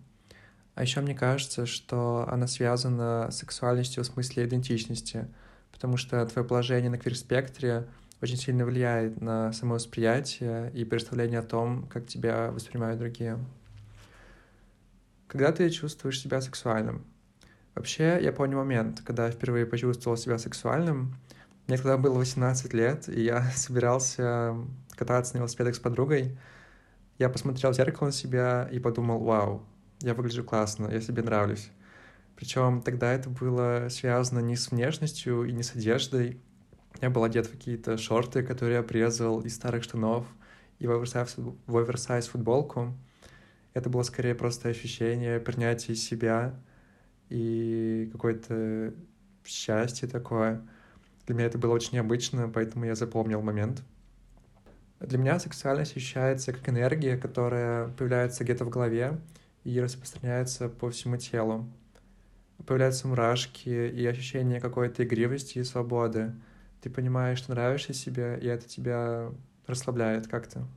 А 0.74 0.84
еще 0.84 1.02
мне 1.02 1.16
кажется, 1.16 1.66
что 1.66 2.26
она 2.32 2.48
связана 2.48 3.30
с 3.30 3.40
сексуальностью 3.40 4.04
в 4.04 4.08
смысле 4.08 4.46
идентичности, 4.46 5.28
потому 5.74 5.98
что 5.98 6.26
твое 6.28 6.48
положение 6.48 6.90
на 6.90 6.98
квир-спектре 6.98 7.86
очень 8.22 8.38
сильно 8.38 8.64
влияет 8.64 9.20
на 9.20 9.52
самовосприятие 9.52 10.72
и 10.72 10.86
представление 10.86 11.40
о 11.40 11.44
том, 11.44 11.88
как 11.88 12.08
тебя 12.08 12.52
воспринимают 12.52 13.00
другие. 13.00 13.38
Когда 15.28 15.52
ты 15.52 15.70
чувствуешь 15.70 16.22
себя 16.22 16.40
сексуальным? 16.40 17.04
Вообще, 17.76 18.18
я 18.22 18.32
помню 18.32 18.58
момент, 18.58 19.02
когда 19.06 19.26
я 19.26 19.32
впервые 19.32 19.66
почувствовал 19.66 20.18
себя 20.18 20.38
сексуальным— 20.38 21.16
мне 21.68 21.78
тогда 21.78 21.98
было 21.98 22.20
18 22.20 22.74
лет, 22.74 23.10
и 23.10 23.22
я 23.24 23.42
собирался 23.56 24.56
кататься 24.96 25.34
на 25.34 25.40
велосипедах 25.40 25.76
с 25.76 25.80
подругой. 25.80 26.38
Я 27.18 27.30
посмотрел 27.30 27.72
в 27.72 27.76
зеркало 27.76 28.08
на 28.08 28.12
себя 28.12 28.70
и 28.72 28.80
подумал, 28.80 29.20
вау, 29.20 29.64
я 30.02 30.14
выгляжу 30.14 30.44
классно, 30.44 30.90
я 30.92 31.02
себе 31.02 31.24
нравлюсь. 31.24 31.72
Причем 32.36 32.82
тогда 32.82 33.14
это 33.14 33.30
было 33.30 33.88
связано 33.90 34.40
не 34.40 34.56
с 34.56 34.70
внешностью 34.70 35.46
и 35.46 35.54
не 35.54 35.64
с 35.64 35.74
одеждой. 35.74 36.40
Я 37.02 37.10
был 37.10 37.24
одет 37.24 37.48
в 37.48 37.52
какие-то 37.52 37.98
шорты, 37.98 38.44
которые 38.44 38.76
я 38.76 38.80
обрезал 38.82 39.42
из 39.42 39.56
старых 39.56 39.84
штанов, 39.84 40.28
и 40.80 40.88
в 40.88 40.92
оверсайз, 40.92 41.36
в 41.38 41.78
оверсайз 41.78 42.28
футболку. 42.28 42.94
Это 43.74 43.90
было 43.90 44.04
скорее 44.04 44.36
просто 44.36 44.70
ощущение 44.70 45.40
принятия 45.40 45.96
себя 45.96 46.54
и 47.30 48.10
какое-то 48.12 48.94
счастье 49.44 50.08
такое— 50.08 50.62
для 51.26 51.34
меня 51.34 51.48
это 51.48 51.58
было 51.58 51.74
очень 51.74 51.94
необычно, 51.94 52.50
поэтому 52.50 52.86
я 52.86 52.96
запомнил 52.96 53.42
момент. 53.42 53.84
Для 55.00 55.18
меня 55.18 55.40
сексуальность 55.40 55.98
ощущается 55.98 56.54
как 56.54 56.70
энергия, 56.70 57.18
которая 57.18 57.90
появляется 57.90 58.44
где-то 58.44 58.66
в 58.66 58.70
голове 58.70 59.20
и 59.64 59.80
распространяется 59.82 60.70
по 60.70 60.90
всему 60.92 61.18
телу. 61.18 61.68
появляются 62.66 63.08
мурашки 63.08 63.70
и 63.70 64.06
ощущение 64.06 64.62
какой-то 64.62 65.04
игривости 65.04 65.60
и 65.60 65.64
свободы. 65.64 66.34
Ты 66.82 66.90
понимаешь, 66.90 67.40
что 67.40 67.54
нравишься 67.54 67.94
себе, 67.94 68.40
и 68.40 68.46
это 68.46 68.68
тебя 68.68 69.32
расслабляет 69.66 70.28
как-то. 70.28 70.68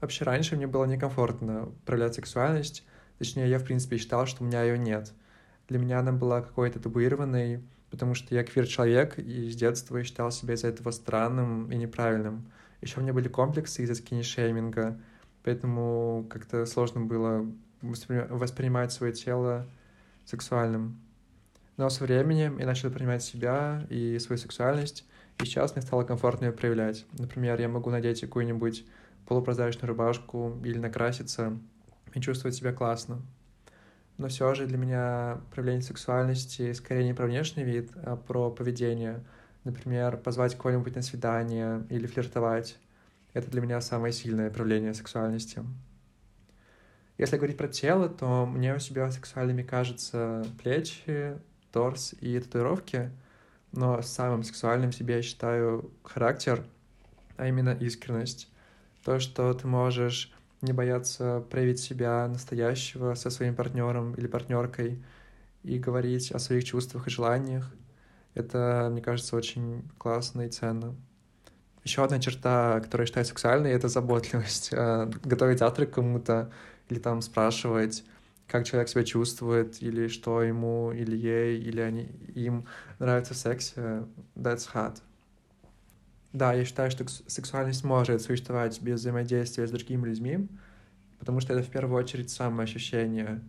Вообще, 0.00 0.24
раньше 0.24 0.56
мне 0.56 0.66
было 0.66 0.84
некомфортно 0.84 1.72
проявлять 1.86 2.14
сексуальность, 2.14 2.86
точнее, 3.18 3.48
я, 3.48 3.58
в 3.58 3.64
принципе, 3.64 3.96
считал, 3.96 4.26
что 4.26 4.44
у 4.44 4.46
меня 4.46 4.62
ее 4.62 4.78
нет. 4.78 5.12
Для 5.70 5.78
меня 5.78 6.00
она 6.00 6.10
была 6.10 6.42
какой-то 6.42 6.80
табуированной, 6.80 7.62
потому 7.90 8.14
что 8.14 8.34
я 8.34 8.42
квир-человек, 8.42 9.20
и 9.20 9.48
с 9.48 9.54
детства 9.54 10.02
считал 10.02 10.32
себя 10.32 10.54
из-за 10.54 10.66
этого 10.66 10.90
странным 10.90 11.70
и 11.70 11.76
неправильным. 11.76 12.50
Еще 12.80 12.98
у 12.98 13.02
меня 13.04 13.12
были 13.12 13.28
комплексы 13.28 13.84
из-за 13.84 13.94
скини-шейминга, 13.94 14.98
поэтому 15.44 16.26
как-то 16.28 16.66
сложно 16.66 17.02
было 17.02 17.46
воспринимать 17.82 18.90
свое 18.92 19.12
тело 19.12 19.64
сексуальным. 20.24 20.98
Но 21.76 21.88
со 21.88 22.02
временем 22.02 22.58
я 22.58 22.66
начал 22.66 22.90
принимать 22.90 23.22
себя 23.22 23.86
и 23.90 24.18
свою 24.18 24.38
сексуальность, 24.38 25.06
и 25.40 25.44
сейчас 25.44 25.76
мне 25.76 25.82
стало 25.82 26.02
комфортно 26.02 26.46
ее 26.46 26.52
проявлять. 26.52 27.06
Например, 27.16 27.60
я 27.60 27.68
могу 27.68 27.90
надеть 27.90 28.20
какую-нибудь 28.22 28.84
полупрозрачную 29.24 29.88
рубашку 29.88 30.58
или 30.64 30.78
накраситься 30.78 31.56
и 32.12 32.20
чувствовать 32.20 32.56
себя 32.56 32.72
классно. 32.72 33.22
Но 34.20 34.28
все 34.28 34.52
же 34.54 34.66
для 34.66 34.76
меня 34.76 35.40
проявление 35.50 35.80
сексуальности 35.80 36.74
скорее 36.74 37.04
не 37.04 37.14
про 37.14 37.24
внешний 37.24 37.64
вид, 37.64 37.90
а 38.04 38.16
про 38.16 38.50
поведение. 38.50 39.24
Например, 39.64 40.18
позвать 40.18 40.58
кого-нибудь 40.58 40.94
на 40.94 41.00
свидание 41.00 41.86
или 41.88 42.06
флиртовать. 42.06 42.76
Это 43.32 43.50
для 43.50 43.62
меня 43.62 43.80
самое 43.80 44.12
сильное 44.12 44.50
проявление 44.50 44.92
сексуальности. 44.92 45.64
Если 47.16 47.38
говорить 47.38 47.56
про 47.56 47.68
тело, 47.68 48.10
то 48.10 48.44
мне 48.44 48.74
у 48.74 48.78
себя 48.78 49.10
сексуальными 49.10 49.62
кажутся 49.62 50.44
плечи, 50.62 51.38
торс 51.72 52.14
и 52.20 52.38
татуировки, 52.40 53.10
но 53.72 54.02
самым 54.02 54.42
сексуальным 54.42 54.92
себе 54.92 55.16
я 55.16 55.22
считаю 55.22 55.90
характер, 56.04 56.62
а 57.38 57.46
именно 57.46 57.70
искренность. 57.70 58.50
То, 59.02 59.18
что 59.18 59.54
ты 59.54 59.66
можешь 59.66 60.30
не 60.62 60.72
бояться 60.72 61.44
проявить 61.50 61.80
себя 61.80 62.28
настоящего 62.28 63.14
со 63.14 63.30
своим 63.30 63.54
партнером 63.54 64.14
или 64.14 64.26
партнеркой 64.26 65.02
и 65.62 65.78
говорить 65.78 66.32
о 66.32 66.38
своих 66.38 66.64
чувствах 66.64 67.06
и 67.06 67.10
желаниях. 67.10 67.70
Это, 68.34 68.88
мне 68.90 69.02
кажется, 69.02 69.36
очень 69.36 69.82
классно 69.98 70.42
и 70.42 70.48
ценно. 70.48 70.94
Еще 71.84 72.04
одна 72.04 72.20
черта, 72.20 72.80
которую 72.80 73.04
я 73.04 73.06
считаю 73.06 73.26
сексуальной, 73.26 73.72
это 73.72 73.88
заботливость. 73.88 74.70
Э, 74.72 75.10
готовить 75.24 75.58
завтрак 75.58 75.90
кому-то 75.92 76.50
или 76.88 76.98
там 76.98 77.22
спрашивать, 77.22 78.04
как 78.46 78.66
человек 78.66 78.88
себя 78.88 79.04
чувствует, 79.04 79.82
или 79.82 80.08
что 80.08 80.42
ему, 80.42 80.92
или 80.92 81.16
ей, 81.16 81.60
или 81.60 81.80
они, 81.80 82.08
им 82.34 82.66
нравится 82.98 83.34
в 83.34 83.36
сексе, 83.36 84.04
that's 84.36 84.68
hot. 84.72 84.98
Да, 86.32 86.52
я 86.52 86.64
считаю, 86.64 86.90
что 86.90 87.06
сексуальность 87.08 87.82
может 87.82 88.22
существовать 88.22 88.80
без 88.80 89.00
взаимодействия 89.00 89.66
с 89.66 89.70
другими 89.70 90.06
людьми, 90.06 90.48
потому 91.18 91.40
что 91.40 91.52
это 91.52 91.62
в 91.62 91.70
первую 91.70 91.98
очередь 91.98 92.30
самоощущение. 92.30 93.40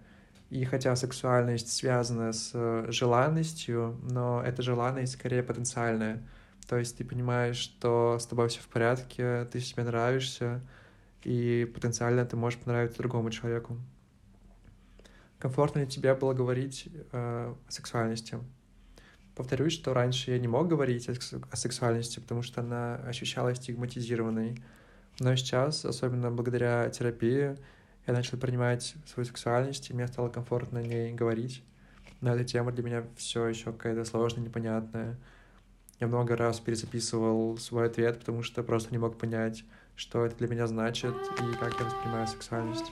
И 0.49 0.65
хотя 0.65 0.95
сексуальность 0.95 1.71
связана 1.71 2.33
с 2.33 2.51
желанностью, 2.89 3.99
но 4.09 4.41
эта 4.43 4.63
желанность 4.63 5.13
скорее 5.13 5.43
потенциальная. 5.43 6.23
То 6.67 6.77
есть 6.77 6.97
ты 6.97 7.05
понимаешь, 7.05 7.55
что 7.57 8.17
с 8.19 8.25
тобой 8.25 8.49
все 8.49 8.61
в 8.61 8.67
порядке, 8.67 9.45
ты 9.51 9.59
себе 9.59 9.83
нравишься, 9.83 10.61
и 11.23 11.71
потенциально 11.73 12.25
ты 12.25 12.35
можешь 12.35 12.59
понравиться 12.59 12.97
другому 12.97 13.29
человеку. 13.29 13.77
Комфортно 15.37 15.79
ли 15.79 15.87
тебе 15.87 16.13
было 16.15 16.33
говорить 16.33 16.89
э, 16.93 17.53
о 17.67 17.71
сексуальности? 17.71 18.39
Повторюсь, 19.35 19.73
что 19.73 19.93
раньше 19.93 20.31
я 20.31 20.39
не 20.39 20.47
мог 20.47 20.67
говорить 20.67 21.07
о, 21.09 21.55
сексуальности, 21.55 22.19
потому 22.19 22.41
что 22.41 22.61
она 22.61 22.95
ощущалась 23.07 23.57
стигматизированной. 23.57 24.61
Но 25.19 25.35
сейчас, 25.35 25.85
особенно 25.85 26.31
благодаря 26.31 26.89
терапии, 26.89 27.55
я 28.07 28.13
начал 28.13 28.37
принимать 28.37 28.95
свою 29.05 29.25
сексуальность, 29.25 29.89
и 29.89 29.93
мне 29.93 30.07
стало 30.07 30.29
комфортно 30.29 30.79
о 30.79 30.83
ней 30.83 31.13
говорить. 31.13 31.63
Но 32.19 32.33
эта 32.33 32.43
тема 32.43 32.71
для 32.71 32.83
меня 32.83 33.03
все 33.15 33.47
еще 33.47 33.71
какая-то 33.71 34.05
сложная, 34.05 34.43
непонятная. 34.43 35.17
Я 35.99 36.07
много 36.07 36.35
раз 36.35 36.59
перезаписывал 36.59 37.57
свой 37.57 37.87
ответ, 37.87 38.19
потому 38.19 38.43
что 38.43 38.63
просто 38.63 38.91
не 38.91 38.97
мог 38.97 39.17
понять, 39.17 39.63
что 39.95 40.25
это 40.25 40.35
для 40.37 40.47
меня 40.47 40.67
значит 40.67 41.13
и 41.13 41.57
как 41.57 41.79
я 41.79 41.85
воспринимаю 41.85 42.27
сексуальность. 42.27 42.91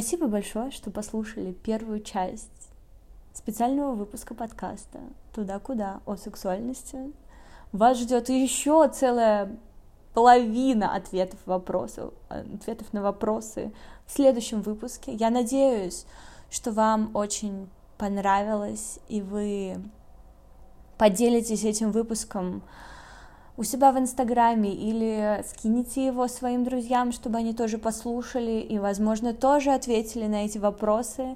Спасибо 0.00 0.28
большое, 0.28 0.70
что 0.70 0.92
послушали 0.92 1.50
первую 1.50 2.00
часть 2.00 2.70
специального 3.34 3.96
выпуска 3.96 4.32
подкаста 4.32 5.00
«Туда-куда» 5.34 6.02
о 6.06 6.14
сексуальности 6.14 7.12
вас 7.72 7.98
ждет 7.98 8.28
еще 8.28 8.88
целая 8.94 9.58
половина 10.14 10.94
ответов 10.94 11.40
вопросов, 11.46 12.14
ответов 12.28 12.92
на 12.92 13.02
вопросы 13.02 13.72
в 14.06 14.12
следующем 14.12 14.62
выпуске. 14.62 15.14
Я 15.14 15.30
надеюсь, 15.30 16.06
что 16.48 16.70
вам 16.70 17.10
очень 17.16 17.68
понравилось, 17.96 19.00
и 19.08 19.20
вы 19.20 19.82
поделитесь 20.96 21.64
этим 21.64 21.90
выпуском 21.90 22.62
у 23.58 23.64
себя 23.64 23.90
в 23.90 23.98
Инстаграме 23.98 24.72
или 24.72 25.44
скинете 25.44 26.06
его 26.06 26.28
своим 26.28 26.62
друзьям, 26.62 27.10
чтобы 27.10 27.38
они 27.38 27.52
тоже 27.52 27.76
послушали 27.76 28.60
и, 28.60 28.78
возможно, 28.78 29.34
тоже 29.34 29.72
ответили 29.72 30.26
на 30.26 30.44
эти 30.44 30.58
вопросы. 30.58 31.34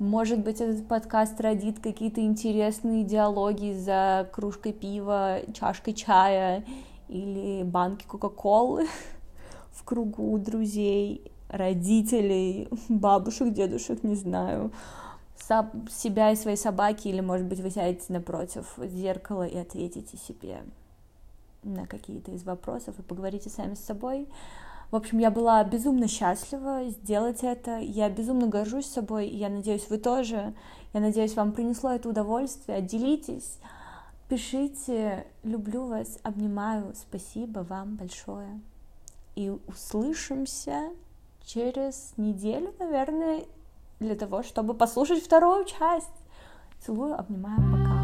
Может 0.00 0.40
быть, 0.40 0.60
этот 0.60 0.88
подкаст 0.88 1.40
родит 1.40 1.78
какие-то 1.78 2.20
интересные 2.20 3.04
диалоги 3.04 3.74
за 3.74 4.28
кружкой 4.32 4.72
пива, 4.72 5.38
чашкой 5.54 5.94
чая 5.94 6.64
или 7.08 7.62
банки 7.62 8.06
Кока-Колы 8.08 8.88
в 9.70 9.84
кругу 9.84 10.36
друзей, 10.38 11.30
родителей, 11.48 12.68
бабушек, 12.88 13.52
дедушек, 13.52 14.02
не 14.02 14.16
знаю, 14.16 14.72
себя 15.88 16.32
и 16.32 16.36
своей 16.36 16.56
собаки, 16.56 17.06
или, 17.06 17.20
может 17.20 17.46
быть, 17.46 17.60
вы 17.60 17.70
сядете 17.70 18.12
напротив 18.12 18.66
зеркала 18.78 19.46
и 19.46 19.56
ответите 19.56 20.16
себе 20.16 20.62
на 21.62 21.86
какие-то 21.86 22.32
из 22.32 22.44
вопросов 22.44 22.98
и 22.98 23.02
поговорите 23.02 23.50
сами 23.50 23.74
с 23.74 23.84
собой. 23.84 24.28
В 24.90 24.96
общем, 24.96 25.18
я 25.18 25.30
была 25.30 25.64
безумно 25.64 26.06
счастлива 26.06 26.84
сделать 26.90 27.42
это. 27.42 27.78
Я 27.78 28.10
безумно 28.10 28.46
горжусь 28.46 28.86
собой, 28.86 29.26
и 29.26 29.36
я 29.36 29.48
надеюсь, 29.48 29.88
вы 29.88 29.96
тоже. 29.96 30.52
Я 30.92 31.00
надеюсь, 31.00 31.34
вам 31.34 31.52
принесло 31.52 31.92
это 31.92 32.10
удовольствие. 32.10 32.82
Делитесь, 32.82 33.58
пишите. 34.28 35.26
Люблю 35.42 35.86
вас, 35.86 36.18
обнимаю. 36.22 36.92
Спасибо 36.94 37.60
вам 37.60 37.96
большое. 37.96 38.60
И 39.34 39.50
услышимся 39.66 40.90
через 41.42 42.12
неделю, 42.18 42.74
наверное, 42.78 43.44
для 43.98 44.14
того, 44.14 44.42
чтобы 44.42 44.74
послушать 44.74 45.24
вторую 45.24 45.64
часть. 45.64 46.08
Целую, 46.84 47.18
обнимаю, 47.18 47.60
пока. 47.72 48.01